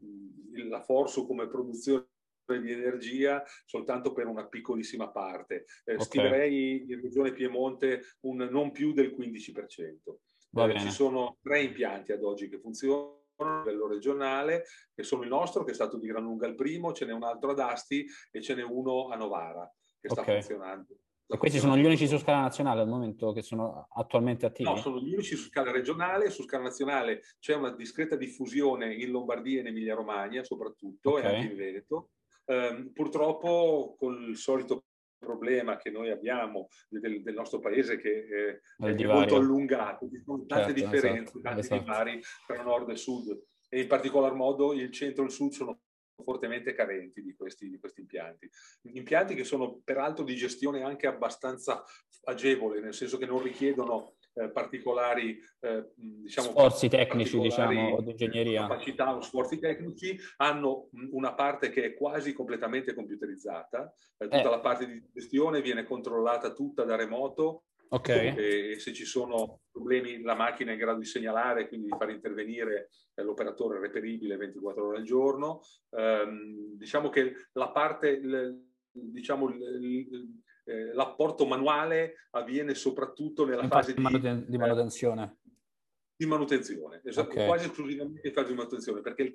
[0.69, 2.09] la Forso come produzione
[2.47, 5.67] di energia soltanto per una piccolissima parte.
[5.85, 6.05] Eh, okay.
[6.05, 10.19] Stimerei in regione Piemonte un non più del 15%.
[10.53, 15.29] Eh, ci sono tre impianti ad oggi che funzionano a livello regionale, che sono il
[15.29, 18.07] nostro, che è stato di gran lunga il primo, ce n'è un altro ad Asti
[18.31, 20.35] e ce n'è uno a Novara che sta okay.
[20.35, 20.97] funzionando.
[21.29, 24.69] E questi sono gli unici su scala nazionale al momento che sono attualmente attivi?
[24.69, 26.31] No, sono gli unici su scala regionale.
[26.31, 31.23] Su scala nazionale c'è una discreta diffusione in Lombardia e in Emilia-Romagna soprattutto okay.
[31.23, 32.11] e anche in Veneto.
[32.45, 34.85] Eh, purtroppo con il solito
[35.19, 40.45] problema che noi abbiamo del, del nostro paese che eh, è molto allungato, ci sono
[40.47, 41.83] tante certo, differenze, esatto, tanti esatto.
[41.83, 45.81] divari tra nord e sud e in particolar modo il centro e il sud sono
[46.23, 48.49] fortemente carenti di questi, di questi, impianti.
[48.93, 51.83] Impianti che sono peraltro di gestione anche abbastanza
[52.25, 58.11] agevole, nel senso che non richiedono eh, particolari eh, diciamo, sforzi tecnici diciamo, o di
[58.11, 58.63] ingegneria.
[58.63, 64.51] Capacità o sforzi tecnici hanno una parte che è quasi completamente computerizzata, eh, tutta eh.
[64.51, 68.37] la parte di gestione viene controllata tutta da remoto Okay.
[68.37, 72.11] E se ci sono problemi la macchina è in grado di segnalare, quindi di far
[72.11, 75.61] intervenire eh, l'operatore reperibile 24 ore al giorno.
[75.91, 78.21] Um, diciamo che la parte,
[78.91, 79.51] diciamo,
[80.65, 85.23] eh, l'apporto manuale avviene soprattutto nella Infatti, fase di, manuten- di, manutenzione.
[85.23, 85.51] Eh,
[86.17, 87.47] di manutenzione, esatto, okay.
[87.47, 89.31] quasi esclusivamente in fase di manutenzione, perché il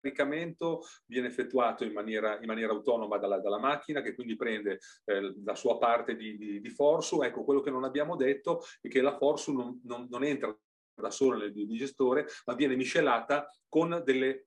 [0.00, 5.34] caricamento viene effettuato in maniera, in maniera autonoma dalla, dalla, macchina che quindi prende eh,
[5.44, 7.22] la sua parte di, di, di, Forsu.
[7.22, 10.56] Ecco, quello che non abbiamo detto è che la Forsu non, non, non entra
[10.94, 14.46] da sola nel digestore, ma viene miscelata con delle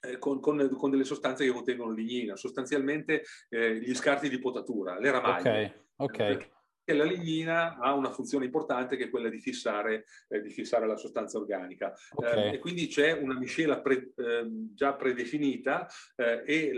[0.00, 4.98] eh, con, con, con, delle sostanze che contengono lignina, sostanzialmente eh, gli scarti di potatura,
[4.98, 5.86] le ramaglie.
[5.96, 6.56] Ok, ok.
[6.88, 10.86] E la lignina ha una funzione importante che è quella di fissare, eh, di fissare
[10.86, 11.92] la sostanza organica.
[12.12, 12.48] Okay.
[12.48, 16.72] Eh, e quindi c'è una miscela pre, ehm, già predefinita eh, e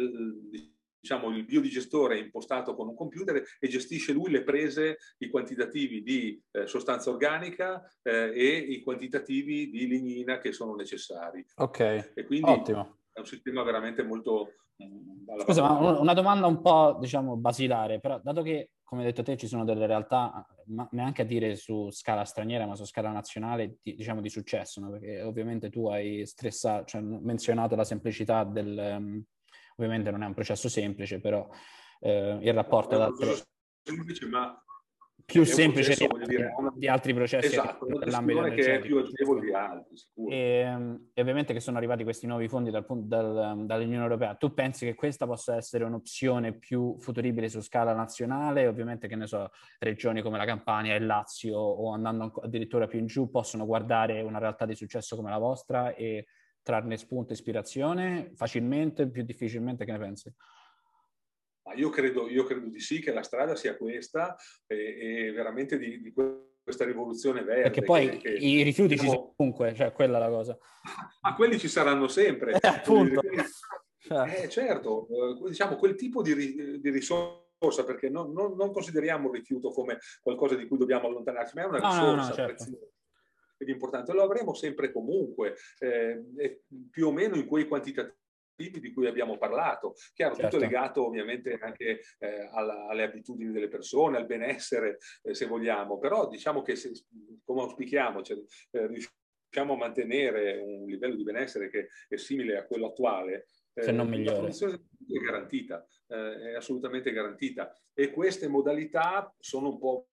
[0.99, 6.03] diciamo, il biodigestore è impostato con un computer e gestisce lui le prese, i quantitativi
[6.03, 11.47] di eh, sostanza organica eh, e i quantitativi di lignina che sono necessari.
[11.55, 14.55] Ok, e quindi ottimo un sistema veramente molto...
[14.83, 19.23] Mm, Scusa, ma una domanda un po', diciamo, basilare, però dato che, come hai detto
[19.23, 23.13] te, ci sono delle realtà, ma neanche a dire su scala straniera, ma su scala
[23.13, 24.91] nazionale, di, diciamo, di successo, no?
[24.91, 28.97] perché ovviamente tu hai stressato, cioè menzionato la semplicità del...
[28.99, 29.23] Um,
[29.77, 31.49] ovviamente non è un processo semplice, però
[32.01, 33.01] eh, il rapporto...
[33.01, 33.45] È un processo
[33.85, 34.61] semplice, ma
[35.31, 39.97] più semplice di, dire, di, altri processi esatto, dell'ambito che è più agevole di altri.
[40.29, 44.35] E, ehm, e, ovviamente che sono arrivati questi nuovi fondi dal, dal, dall'Unione Europea.
[44.35, 48.67] Tu pensi che questa possa essere un'opzione più futuribile su scala nazionale?
[48.67, 52.99] Ovviamente che ne so, regioni come la Campania e il Lazio o andando addirittura più
[52.99, 56.27] in giù possono guardare una realtà di successo come la vostra e
[56.63, 60.35] trarne spunto e ispirazione facilmente, più difficilmente, che ne pensi?
[61.63, 65.79] Ma io credo, io credo di sì che la strada sia questa e, e veramente
[65.79, 66.13] di, di,
[66.63, 67.63] questa rivoluzione verde.
[67.63, 70.59] Perché poi che, che, i rifiuti diciamo, ci sono comunque, cioè quella è la cosa.
[71.23, 72.53] Ma quelli ci saranno sempre.
[72.53, 73.21] Eh, appunto.
[73.23, 79.35] Eh, certo, eh, diciamo quel tipo di, di risorsa, perché non, non, non, consideriamo il
[79.35, 82.65] rifiuto come qualcosa di cui dobbiamo allontanarci, ma è una risorsa no, no, no, certo.
[83.59, 84.13] ed importante.
[84.13, 88.19] Lo avremo sempre comunque, eh, più o meno in quei quantitativi
[88.69, 89.95] di cui abbiamo parlato.
[90.13, 90.51] Chiaro, certo.
[90.51, 95.99] tutto legato ovviamente anche eh, alla, alle abitudini delle persone, al benessere, eh, se vogliamo,
[95.99, 96.93] però diciamo che se,
[97.45, 98.37] come auspichiamo, cioè,
[98.73, 103.93] eh, riusciamo a mantenere un livello di benessere che è simile a quello attuale, se
[103.93, 104.51] non migliore.
[104.51, 107.73] è garantita, eh, è assolutamente garantita.
[107.95, 110.09] E queste modalità sono un po'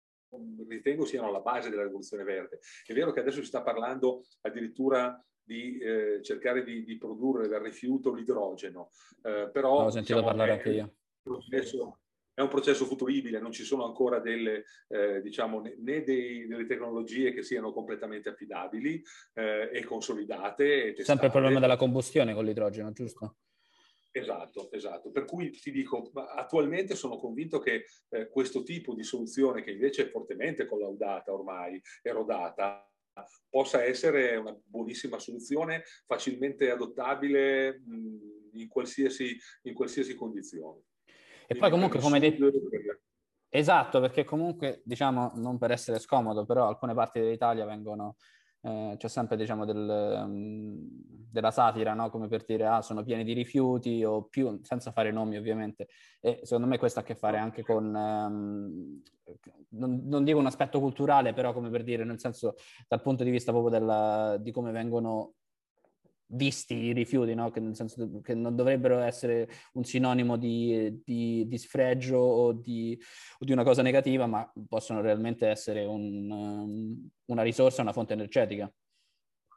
[0.67, 2.59] ritengo siano alla base della rivoluzione verde.
[2.85, 7.61] È vero che adesso si sta parlando addirittura di eh, cercare di, di, produrre dal
[7.61, 8.89] rifiuto l'idrogeno,
[9.23, 9.85] eh, però...
[9.85, 10.93] Ho sentito diciamo, parlare anche io.
[11.23, 11.99] Processo,
[12.33, 17.31] è un processo futuribile, non ci sono ancora delle, eh, diciamo, né dei, delle tecnologie
[17.31, 19.01] che siano completamente affidabili
[19.33, 20.93] eh, e consolidate.
[20.93, 23.37] E Sempre il problema della combustione con l'idrogeno, giusto?
[24.11, 25.11] Esatto, esatto.
[25.11, 30.03] Per cui ti dico, attualmente sono convinto che eh, questo tipo di soluzione, che invece
[30.03, 32.86] è fortemente collaudata ormai, erodata,
[33.49, 40.81] possa essere una buonissima soluzione, facilmente adottabile mh, in, qualsiasi, in qualsiasi condizione.
[41.47, 42.51] E poi comunque, come detto...
[43.49, 48.17] Esatto, perché comunque, diciamo, non per essere scomodo, però alcune parti dell'Italia vengono
[48.67, 50.77] eh, c'è sempre diciamo del, um,
[51.31, 52.09] della satira, no?
[52.09, 55.87] come per dire ah sono pieni di rifiuti o più, senza fare nomi ovviamente.
[56.19, 59.01] E secondo me questo ha a che fare anche con, um,
[59.69, 62.55] non, non, dico un aspetto culturale, però come per dire, nel senso
[62.87, 65.33] dal punto di vista proprio della, di come vengono
[66.27, 67.51] visti i rifiuti, no?
[67.51, 72.99] che nel senso che non dovrebbero essere un sinonimo di, di, di sfregio o di,
[73.39, 78.13] o di, una cosa negativa, ma possono realmente essere un, um, una risorsa, una fonte
[78.13, 78.71] energetica.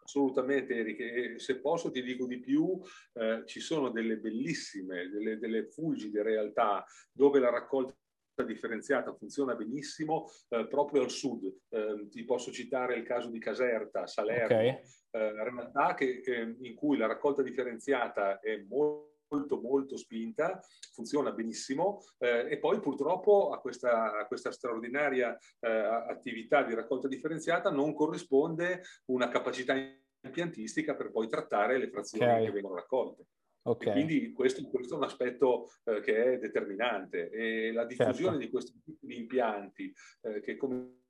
[0.03, 2.81] Assolutamente Eric, e se posso ti dico di più,
[3.13, 7.95] eh, ci sono delle bellissime, delle, delle fulgide realtà dove la raccolta
[8.43, 11.45] differenziata funziona benissimo eh, proprio al sud.
[11.69, 14.69] Eh, ti posso citare il caso di Caserta, Salerno, okay.
[14.69, 20.61] eh, realtà che, in cui la raccolta differenziata è molto molto molto spinta,
[20.93, 27.09] funziona benissimo eh, e poi purtroppo a questa, a questa straordinaria eh, attività di raccolta
[27.09, 29.75] differenziata non corrisponde una capacità
[30.23, 32.45] impiantistica per poi trattare le frazioni okay.
[32.45, 33.27] che vengono raccolte.
[33.63, 33.93] Okay.
[33.93, 38.39] quindi questo, questo, è un aspetto eh, che è determinante e la diffusione certo.
[38.39, 39.93] di questi tipi di impianti
[40.23, 41.01] eh, che come,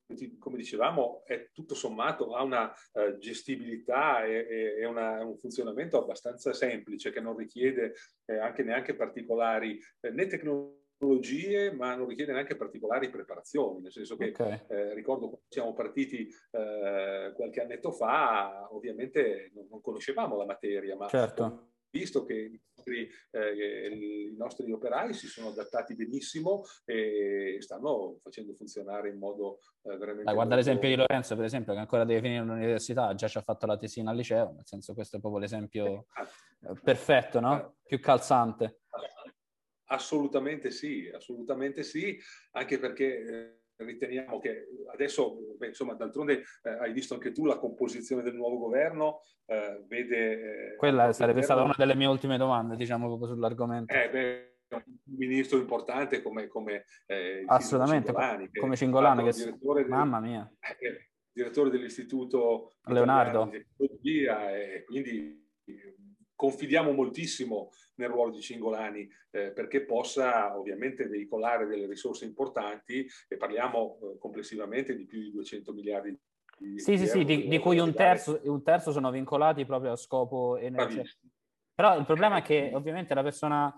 [0.40, 6.52] come, dicevamo è tutto sommato ha una uh, gestibilità e, e una, un funzionamento abbastanza
[6.52, 12.56] semplice che non richiede eh, anche neanche particolari eh, né tecnologie ma non richiede neanche
[12.56, 14.64] particolari preparazioni, nel senso che okay.
[14.68, 20.96] eh, ricordo quando siamo partiti eh, qualche annetto fa, ovviamente non, non conoscevamo la materia,
[20.96, 27.56] ma certo visto che i nostri, eh, i nostri, operai si sono adattati benissimo e
[27.60, 30.24] stanno facendo funzionare in modo eh, veramente...
[30.24, 30.56] Dai, guarda molto...
[30.56, 33.76] l'esempio di Lorenzo, per esempio, che ancora deve finire l'università, già ci ha fatto la
[33.76, 37.76] tesina al liceo, nel senso questo è proprio l'esempio eh, perfetto, no?
[37.82, 38.80] Più calzante.
[39.92, 42.16] Assolutamente sì, assolutamente sì,
[42.52, 47.58] anche perché eh, riteniamo che adesso, beh, insomma, d'altronde eh, hai visto anche tu la
[47.58, 50.72] composizione del nuovo governo, eh, vede...
[50.72, 53.92] Eh, Quella sarebbe stata una delle mie ultime domande, diciamo, proprio sull'argomento.
[53.92, 54.82] Eh, beh, un
[55.16, 61.70] ministro importante come, come eh, assolutamente Cingolani, come Cingolani che direttore mamma mia eh, direttore
[61.70, 65.44] dell'istituto Leonardo di tecnologia e quindi
[66.40, 73.36] confidiamo moltissimo nel ruolo di Cingolani eh, perché possa ovviamente veicolare delle risorse importanti e
[73.36, 76.18] parliamo eh, complessivamente di più di 200 miliardi
[76.56, 79.96] di, sì, sì, sì, di, di cui un terzo, un terzo, sono vincolati proprio a
[79.96, 81.26] scopo energetico.
[81.74, 83.74] Però il problema è che ovviamente la persona,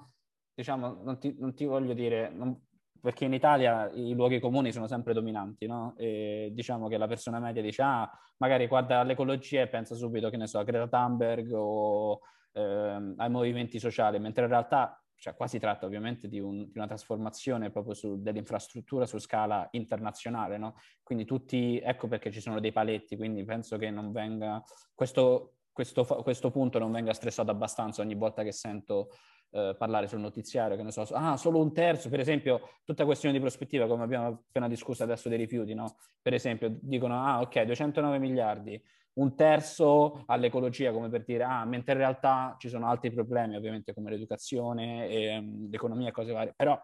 [0.55, 2.61] diciamo, non ti, non ti voglio dire, non,
[3.01, 5.95] perché in Italia i luoghi comuni sono sempre dominanti, no?
[5.97, 10.37] E diciamo che la persona media dice, ah, magari guarda all'ecologia e pensa subito, che
[10.37, 12.21] ne so, a Greta Thunberg o
[12.53, 16.73] ehm, ai movimenti sociali, mentre in realtà cioè, qua si tratta ovviamente di, un, di
[16.75, 20.75] una trasformazione proprio su, dell'infrastruttura su scala internazionale, no?
[21.01, 24.61] Quindi tutti, ecco perché ci sono dei paletti, quindi penso che non venga,
[24.93, 29.11] questo, questo, questo punto non venga stressato abbastanza ogni volta che sento
[29.53, 33.33] eh, parlare sul notiziario, che ne so, ah, solo un terzo, per esempio, tutta questione
[33.33, 35.99] di prospettiva, come abbiamo appena discusso adesso dei rifiuti, no?
[36.21, 38.83] Per esempio, dicono, ah, ok, 209 miliardi,
[39.15, 43.93] un terzo all'ecologia, come per dire, ah, mentre in realtà ci sono altri problemi, ovviamente,
[43.93, 46.55] come l'educazione, e, um, l'economia e cose varie.
[46.57, 46.81] Però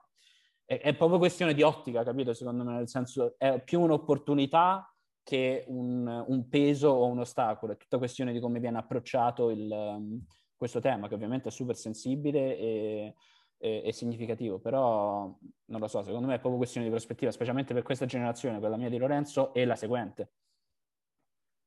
[0.64, 2.34] è, è, proprio questione di ottica, capito?
[2.34, 7.76] Secondo me, nel senso è più un'opportunità che un, un peso o un ostacolo, è
[7.76, 10.22] tutta questione di come viene approcciato il, um,
[10.56, 13.14] questo tema, che ovviamente è super sensibile e,
[13.58, 15.34] e, e, significativo, però
[15.66, 18.76] non lo so, secondo me è proprio questione di prospettiva, specialmente per questa generazione, quella
[18.76, 20.32] mia di Lorenzo e la seguente.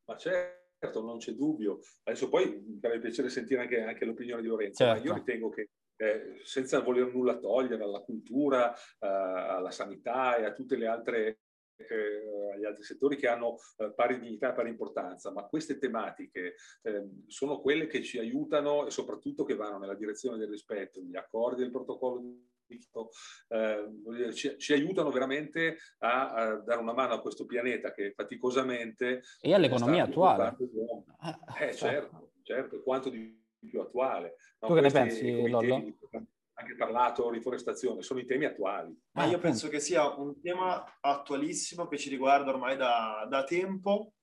[0.06, 1.80] Ma certo, non c'è dubbio.
[2.04, 5.00] Adesso poi mi farebbe piacere sentire anche, anche l'opinione di Lorenzo, certo.
[5.00, 10.46] ma io ritengo che eh, senza voler nulla togliere alla cultura, eh, alla sanità e
[10.46, 11.40] a tutte le altre
[11.90, 16.56] eh, agli altri settori che hanno eh, pari dignità e pari importanza, ma queste tematiche
[16.84, 21.16] eh, sono quelle che ci aiutano e soprattutto che vanno nella direzione del rispetto, gli
[21.16, 22.50] accordi del protocollo
[23.50, 29.22] eh, ci, ci, aiutano veramente a, a, dare una mano a questo pianeta che faticosamente
[29.40, 30.56] e all'economia attuale.
[31.60, 34.36] eh, certo, certo, quanto di più attuale.
[34.60, 35.84] No, tu che ne pensi Lollo?
[36.62, 38.96] anche parlato riforestazione, sono i temi attuali.
[39.14, 44.14] Ma io penso che sia un tema attualissimo che ci riguarda ormai da, da tempo,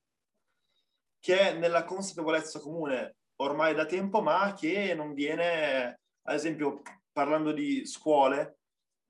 [1.18, 6.82] che è nella consapevolezza comune ormai da tempo, ma che non viene, ad esempio,
[7.19, 8.61] parlando di scuole,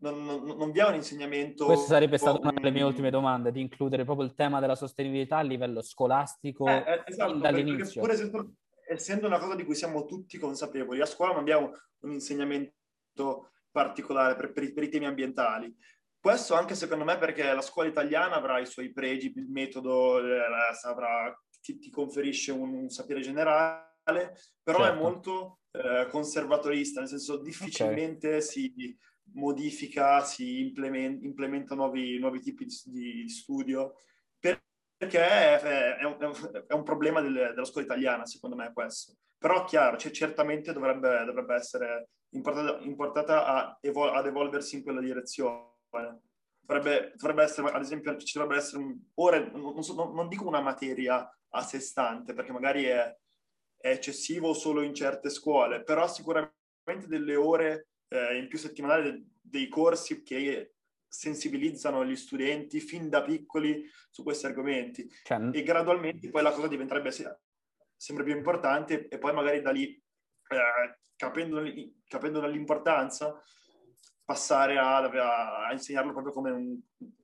[0.00, 1.66] non, non, non vi è un insegnamento...
[1.66, 5.36] Questa sarebbe stata una delle mie ultime domande, di includere proprio il tema della sostenibilità
[5.36, 8.00] a livello scolastico eh, eh esatto, dall'inizio.
[8.00, 8.52] Pur esempio,
[8.88, 11.72] essendo una cosa di cui siamo tutti consapevoli, a scuola non abbiamo
[12.04, 15.76] un insegnamento particolare per, per, i, per, i, temi ambientali.
[16.18, 20.40] Questo anche secondo me perché la scuola italiana avrà i suoi pregi, il metodo eh,
[20.84, 23.92] avrà, ti, ti, conferisce un, un, sapere generale,
[24.62, 24.94] però certo.
[24.94, 28.40] è molto eh, conservatorista, nel senso difficilmente okay.
[28.42, 28.98] si
[29.34, 33.94] modifica, si implementa, implementa nuovi, nuovi tipi di, di studio,
[34.98, 35.60] perché è,
[35.98, 36.16] è, un,
[36.66, 39.14] è un, problema del, della scuola italiana, secondo me, questo.
[39.38, 45.00] Però chiaro, cioè, certamente dovrebbe, dovrebbe essere importata, importata a evol- ad evolversi in quella
[45.00, 45.76] direzione.
[46.60, 50.60] Dovrebbe, dovrebbe essere, ad esempio, ci dovrebbe essere ore, non, so, non, non, dico una
[50.60, 53.16] materia a sé stante, perché magari è,
[53.88, 59.68] è, eccessivo solo in certe scuole, però sicuramente delle ore eh, in più settimanali dei
[59.68, 60.74] corsi che
[61.08, 66.68] sensibilizzano gli studenti fin da piccoli su questi argomenti cioè, e gradualmente poi la cosa
[66.68, 67.10] diventerebbe
[67.96, 71.62] sempre più importante e poi magari da lì eh, capendo,
[72.06, 73.42] capendo l'importanza,
[74.24, 76.78] passare a, a, insegnarlo proprio come un,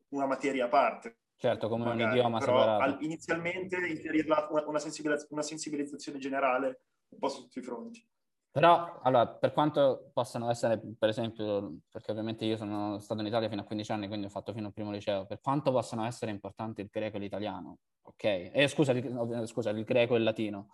[0.08, 1.18] una materia a parte.
[1.37, 2.03] Certo, come magari.
[2.05, 2.82] un idioma separato.
[2.82, 8.07] Al, inizialmente inserirla una, una, sensibilizz- una sensibilizzazione generale un po' su tutti i fronti.
[8.55, 13.49] Però, allora, per quanto possano essere, per esempio, perché ovviamente io sono stato in Italia
[13.49, 16.30] fino a 15 anni, quindi ho fatto fino al primo liceo, per quanto possano essere
[16.30, 18.22] importanti il greco e l'italiano, ok?
[18.53, 20.68] Eh, scusa, il, scusa, il greco e il latino,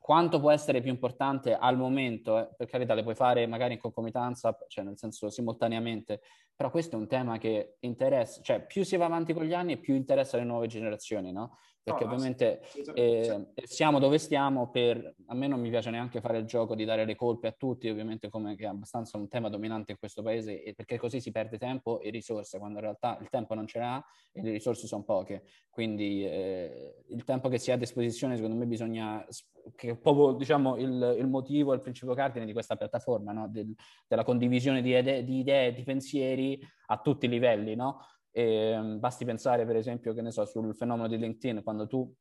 [0.00, 3.78] quanto può essere più importante al momento, eh, per carità le puoi fare magari in
[3.78, 6.22] concomitanza, cioè nel senso simultaneamente,
[6.60, 9.78] però questo è un tema che interessa, cioè più si va avanti con gli anni
[9.78, 11.56] più interessa le nuove generazioni, no?
[11.82, 15.90] perché no, ovviamente sì, sì, eh, siamo dove stiamo per, a me non mi piace
[15.90, 19.16] neanche fare il gioco di dare le colpe a tutti, ovviamente come che è abbastanza
[19.16, 22.78] un tema dominante in questo paese, e perché così si perde tempo e risorse, quando
[22.78, 27.24] in realtà il tempo non ce n'ha e le risorse sono poche, quindi eh, il
[27.24, 29.26] tempo che si ha a disposizione secondo me bisogna,
[29.74, 33.48] che è proprio diciamo il, il motivo, il principio cardine di questa piattaforma, no?
[33.48, 33.74] Del,
[34.06, 36.49] della condivisione di, ide- di idee, di pensieri
[36.86, 38.06] a tutti i livelli, no?
[38.30, 42.12] E, ehm, basti pensare, per esempio, che ne so, sul fenomeno di LinkedIn, quando tu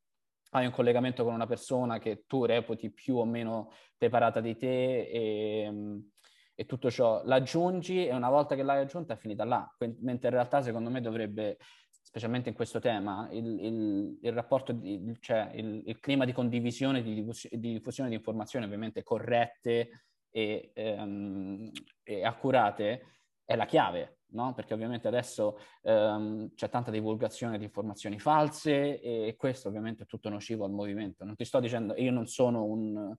[0.52, 5.08] hai un collegamento con una persona che tu reputi più o meno preparata di te
[5.08, 6.10] e, ehm,
[6.56, 9.66] e tutto ciò l'aggiungi e una volta che l'hai aggiunta è finita là.
[10.02, 11.58] Mentre in realtà, secondo me, dovrebbe,
[11.90, 17.02] specialmente in questo tema, il, il, il rapporto, di, cioè il, il, clima di condivisione,
[17.02, 21.72] di, di diffusione di informazioni ovviamente corrette e, ehm,
[22.04, 23.19] e accurate
[23.50, 24.54] è la chiave no?
[24.54, 30.30] Perché ovviamente adesso ehm, c'è tanta divulgazione di informazioni false e questo ovviamente è tutto
[30.30, 31.26] nocivo al movimento.
[31.26, 33.16] Non ti sto dicendo, io non sono un,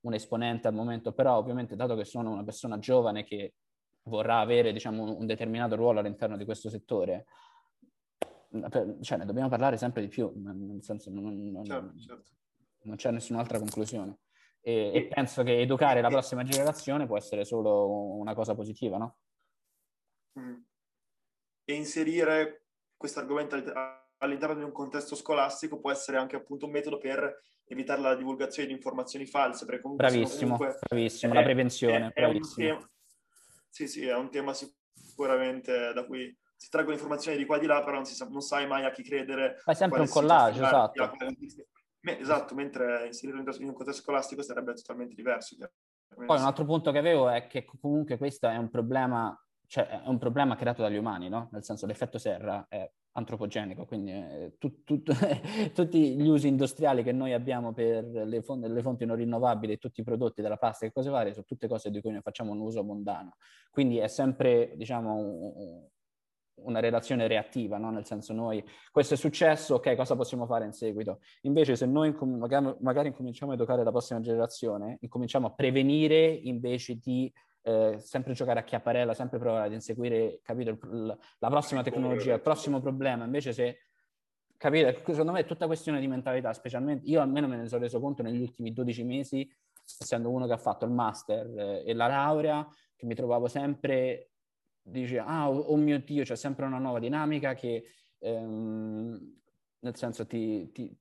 [0.00, 3.54] un esponente al momento, però ovviamente dato che sono una persona giovane che
[4.04, 7.26] vorrà avere diciamo, un determinato ruolo all'interno di questo settore,
[9.02, 12.30] cioè ne dobbiamo parlare sempre di più, nel senso non, non, certo, certo.
[12.84, 14.20] non c'è nessun'altra conclusione.
[14.60, 19.16] E, e, penso che educare la prossima generazione può essere solo una cosa positiva, no?
[20.38, 20.54] Mm.
[21.64, 22.64] E inserire
[22.96, 23.56] questo argomento
[24.18, 28.68] all'interno di un contesto scolastico può essere anche appunto un metodo per evitare la divulgazione
[28.68, 29.64] di informazioni false.
[29.66, 32.12] bravissimo, comunque, bravissimo, è, la prevenzione.
[32.12, 32.90] È, è tema,
[33.68, 37.66] sì, sì, è un tema sicuramente da cui si traggono informazioni di qua e di
[37.66, 39.56] là, però non, si sa, non sai mai a chi credere.
[39.58, 41.10] Fai sempre un collage, esatto.
[42.00, 45.56] Esatto, mentre inserirlo in un contesto scolastico sarebbe totalmente diverso.
[46.08, 49.36] Poi un altro punto che avevo è che comunque questo è un problema
[49.68, 51.48] cioè, è un problema creato dagli umani, no?
[51.52, 55.02] Nel senso l'effetto serra è antropogenico, quindi eh, tu, tu,
[55.74, 60.00] tutti gli usi industriali che noi abbiamo per le fonti, le fonti, non rinnovabili, tutti
[60.00, 62.60] i prodotti della plastica e cose varie, sono tutte cose di cui noi facciamo un
[62.60, 63.36] uso mondano.
[63.70, 65.86] Quindi è sempre, diciamo, un,
[66.62, 67.90] una relazione reattiva, no?
[67.90, 71.20] nel senso noi, questo è successo, ok, cosa possiamo fare in seguito?
[71.42, 76.96] Invece se noi magari, magari incominciamo a educare la prossima generazione, incominciamo a prevenire invece
[76.96, 77.30] di
[77.62, 80.78] eh, sempre giocare a chiapparella, sempre provare ad inseguire, capito,
[81.38, 83.24] la prossima tecnologia, il prossimo problema.
[83.24, 83.78] Invece se,
[84.56, 88.00] capite, secondo me è tutta questione di mentalità, specialmente, io almeno me ne sono reso
[88.00, 89.50] conto negli ultimi 12 mesi,
[90.00, 94.30] essendo uno che ha fatto il master eh, e la laurea, che mi trovavo sempre,
[94.82, 97.84] dice, ah, oh, oh mio Dio, c'è sempre una nuova dinamica che,
[98.18, 99.36] ehm,
[99.80, 100.96] nel senso, ti, ti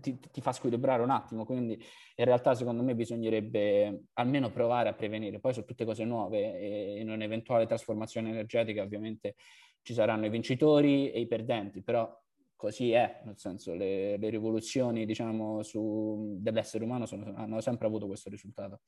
[0.00, 4.94] ti, ti, fa squilibrare un attimo, quindi in realtà secondo me bisognerebbe almeno provare a
[4.94, 9.34] prevenire, poi su tutte cose nuove e in un'eventuale trasformazione energetica ovviamente
[9.82, 12.10] ci saranno i vincitori e i perdenti, però
[12.56, 18.06] così è, nel senso le, le rivoluzioni diciamo su, dell'essere umano sono, hanno sempre avuto
[18.06, 18.80] questo risultato.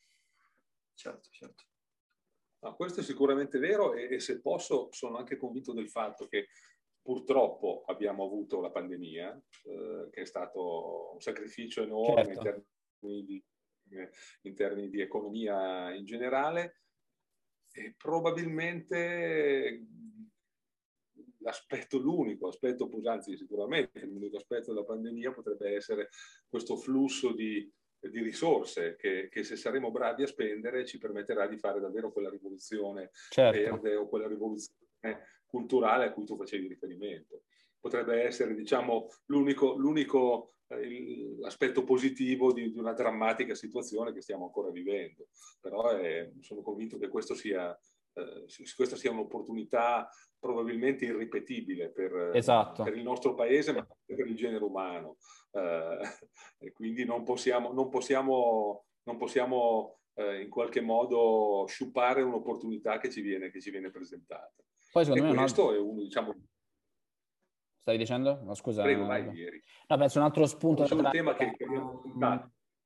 [0.95, 1.65] Certo, certo.
[2.61, 6.49] No, questo è sicuramente vero e, e se posso sono anche convinto del fatto che
[7.07, 12.41] Purtroppo abbiamo avuto la pandemia, eh, che è stato un sacrificio enorme certo.
[12.41, 12.65] in,
[13.01, 13.45] termini di,
[14.43, 16.81] in, termini di, economia in generale
[17.71, 19.87] e probabilmente
[21.39, 26.09] l'aspetto, l'unico aspetto, anzi sicuramente l'unico aspetto della pandemia potrebbe essere
[26.49, 31.57] questo flusso di, di risorse che, che, se saremo bravi a spendere ci permetterà di
[31.57, 33.61] fare davvero quella rivoluzione certo.
[33.61, 34.85] verde o quella rivoluzione
[35.47, 37.43] culturale a cui tu facevi riferimento.
[37.79, 44.47] Potrebbe essere, diciamo, l'unico, l'unico eh, aspetto positivo di, di, una drammatica situazione che stiamo
[44.47, 45.29] ancora vivendo.
[45.61, 47.77] Però eh, sono convinto che questo sia,
[48.15, 48.45] eh,
[48.75, 52.83] questa sia un'opportunità probabilmente irripetibile per, esatto.
[52.83, 55.19] per, il nostro paese, ma anche per il genere umano.
[55.53, 55.99] Eh,
[56.59, 63.11] e quindi non possiamo, non possiamo, non possiamo eh, in qualche modo sciupare un'opportunità che
[63.11, 64.55] ci viene, che ci viene presentata.
[64.97, 66.35] Poi secondo e me questo è uno, diciamo...
[67.83, 68.41] Stavi dicendo?
[68.43, 68.83] No, scusa.
[68.83, 69.63] Prego, vai, ieri.
[69.89, 70.85] No, penso un altro spunto...
[70.85, 71.55] È un tema che.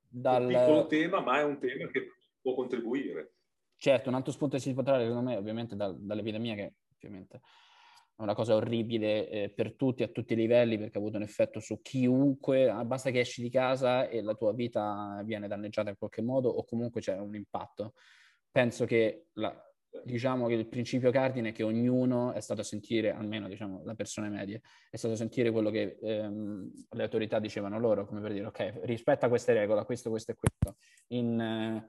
[0.09, 0.43] Dal...
[0.43, 2.09] Un piccolo tema, ma è un tema che
[2.41, 3.35] può contribuire.
[3.77, 7.43] Certo, un altro spunto che si può trarre, secondo me, ovviamente da, dall'epidemia, che ovviamente
[8.17, 11.23] è una cosa orribile eh, per tutti, a tutti i livelli, perché ha avuto un
[11.23, 15.91] effetto su chiunque, ah, basta che esci di casa e la tua vita viene danneggiata
[15.91, 17.95] in qualche modo o comunque c'è un impatto.
[18.51, 19.70] Penso che la,
[20.05, 23.95] diciamo che il principio cardine è che ognuno è stato a sentire, almeno diciamo le
[23.95, 28.32] persone medie, è stato a sentire quello che ehm, le autorità dicevano loro, come per
[28.32, 30.76] dire ok, rispetta queste regole, questo, questo e questo.
[31.09, 31.88] In, eh,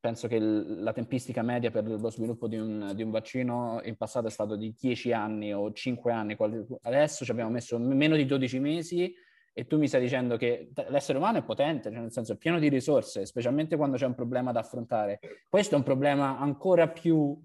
[0.00, 3.96] penso che il, la tempistica media per lo sviluppo di un, di un, vaccino in
[3.96, 6.36] passato è stato di 10 anni o 5 anni,
[6.82, 9.14] adesso ci abbiamo messo meno di 12 mesi
[9.56, 12.58] e tu mi stai dicendo che l'essere umano è potente, cioè nel senso è pieno
[12.58, 15.20] di risorse, specialmente quando c'è un problema da affrontare.
[15.48, 17.40] Questo è un problema ancora più,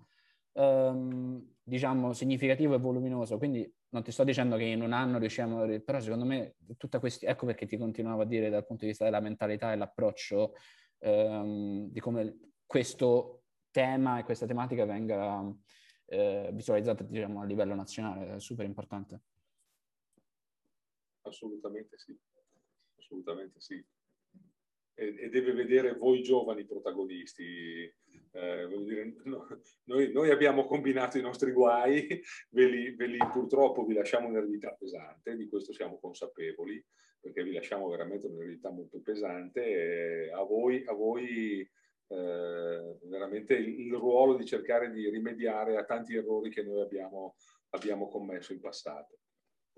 [0.54, 5.62] ehm, diciamo, significativo e voluminoso, quindi non ti sto dicendo che in un anno riusciamo,
[5.62, 5.80] a...
[5.82, 9.06] però secondo me tutta questa, ecco perché ti continuavo a dire dal punto di vista
[9.06, 10.54] della mentalità e l'approccio
[10.98, 15.44] ehm, di come questo tema e questa tematica venga
[16.06, 19.22] eh, visualizzata, diciamo, a livello nazionale, è super importante.
[21.30, 22.18] Assolutamente sì,
[22.98, 23.84] assolutamente sì.
[24.96, 27.94] E, e deve vedere voi giovani protagonisti.
[28.32, 29.48] Eh, dire, no,
[29.86, 34.76] noi, noi, abbiamo combinato i nostri guai, ve li, ve li, purtroppo vi lasciamo un'eredità
[34.78, 36.84] pesante, di questo siamo consapevoli,
[37.20, 40.32] perché vi lasciamo veramente un'eredità molto pesante.
[40.32, 46.50] a voi, a voi eh, veramente il, ruolo di cercare di rimediare a tanti errori
[46.50, 47.36] che noi abbiamo,
[47.70, 49.20] abbiamo commesso in passato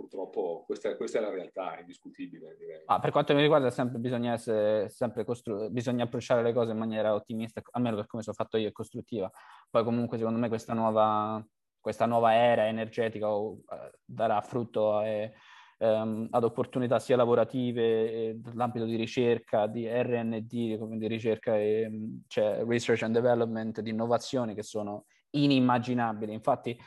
[0.02, 2.56] purtroppo questa, questa, è la realtà, è indiscutibile.
[2.58, 2.82] Direi.
[2.86, 6.78] Ah, per quanto mi riguarda, sempre bisogna, essere, sempre costru- bisogna approcciare le cose in
[6.78, 9.32] maniera ottimista, almeno per come sono fatto io, e costruttiva.
[9.70, 11.43] Poi comunque secondo me questa nuova,
[11.80, 13.60] questa nuova era energetica oh,
[14.04, 15.34] darà frutto e,
[15.78, 21.89] ehm, ad opportunità sia lavorative, nell'ambito di ricerca, di R&D, come di ricerca, e,
[22.28, 26.34] cioè research and development, di innovazioni che sono inimmaginabili.
[26.34, 26.78] Infatti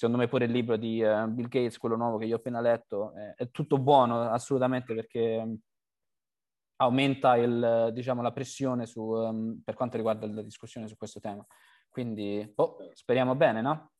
[0.00, 2.62] secondo me pure il libro di uh, Bill Gates, quello nuovo che io ho appena
[2.62, 5.54] letto, è, è tutto buono assolutamente perché mm,
[6.76, 11.46] aumenta il, diciamo, la pressione su, um, per quanto riguarda la discussione su questo tema.
[11.90, 13.92] Quindi oh, speriamo bene, no?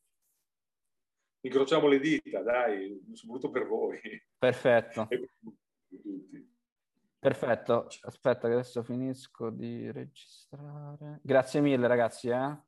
[1.41, 4.01] Incrociamo le dita, dai, soprattutto per voi.
[4.39, 5.07] Perfetto.
[7.19, 11.21] Perfetto, aspetta che adesso finisco di registrare.
[11.23, 12.29] Grazie mille ragazzi.
[12.29, 12.59] Eh?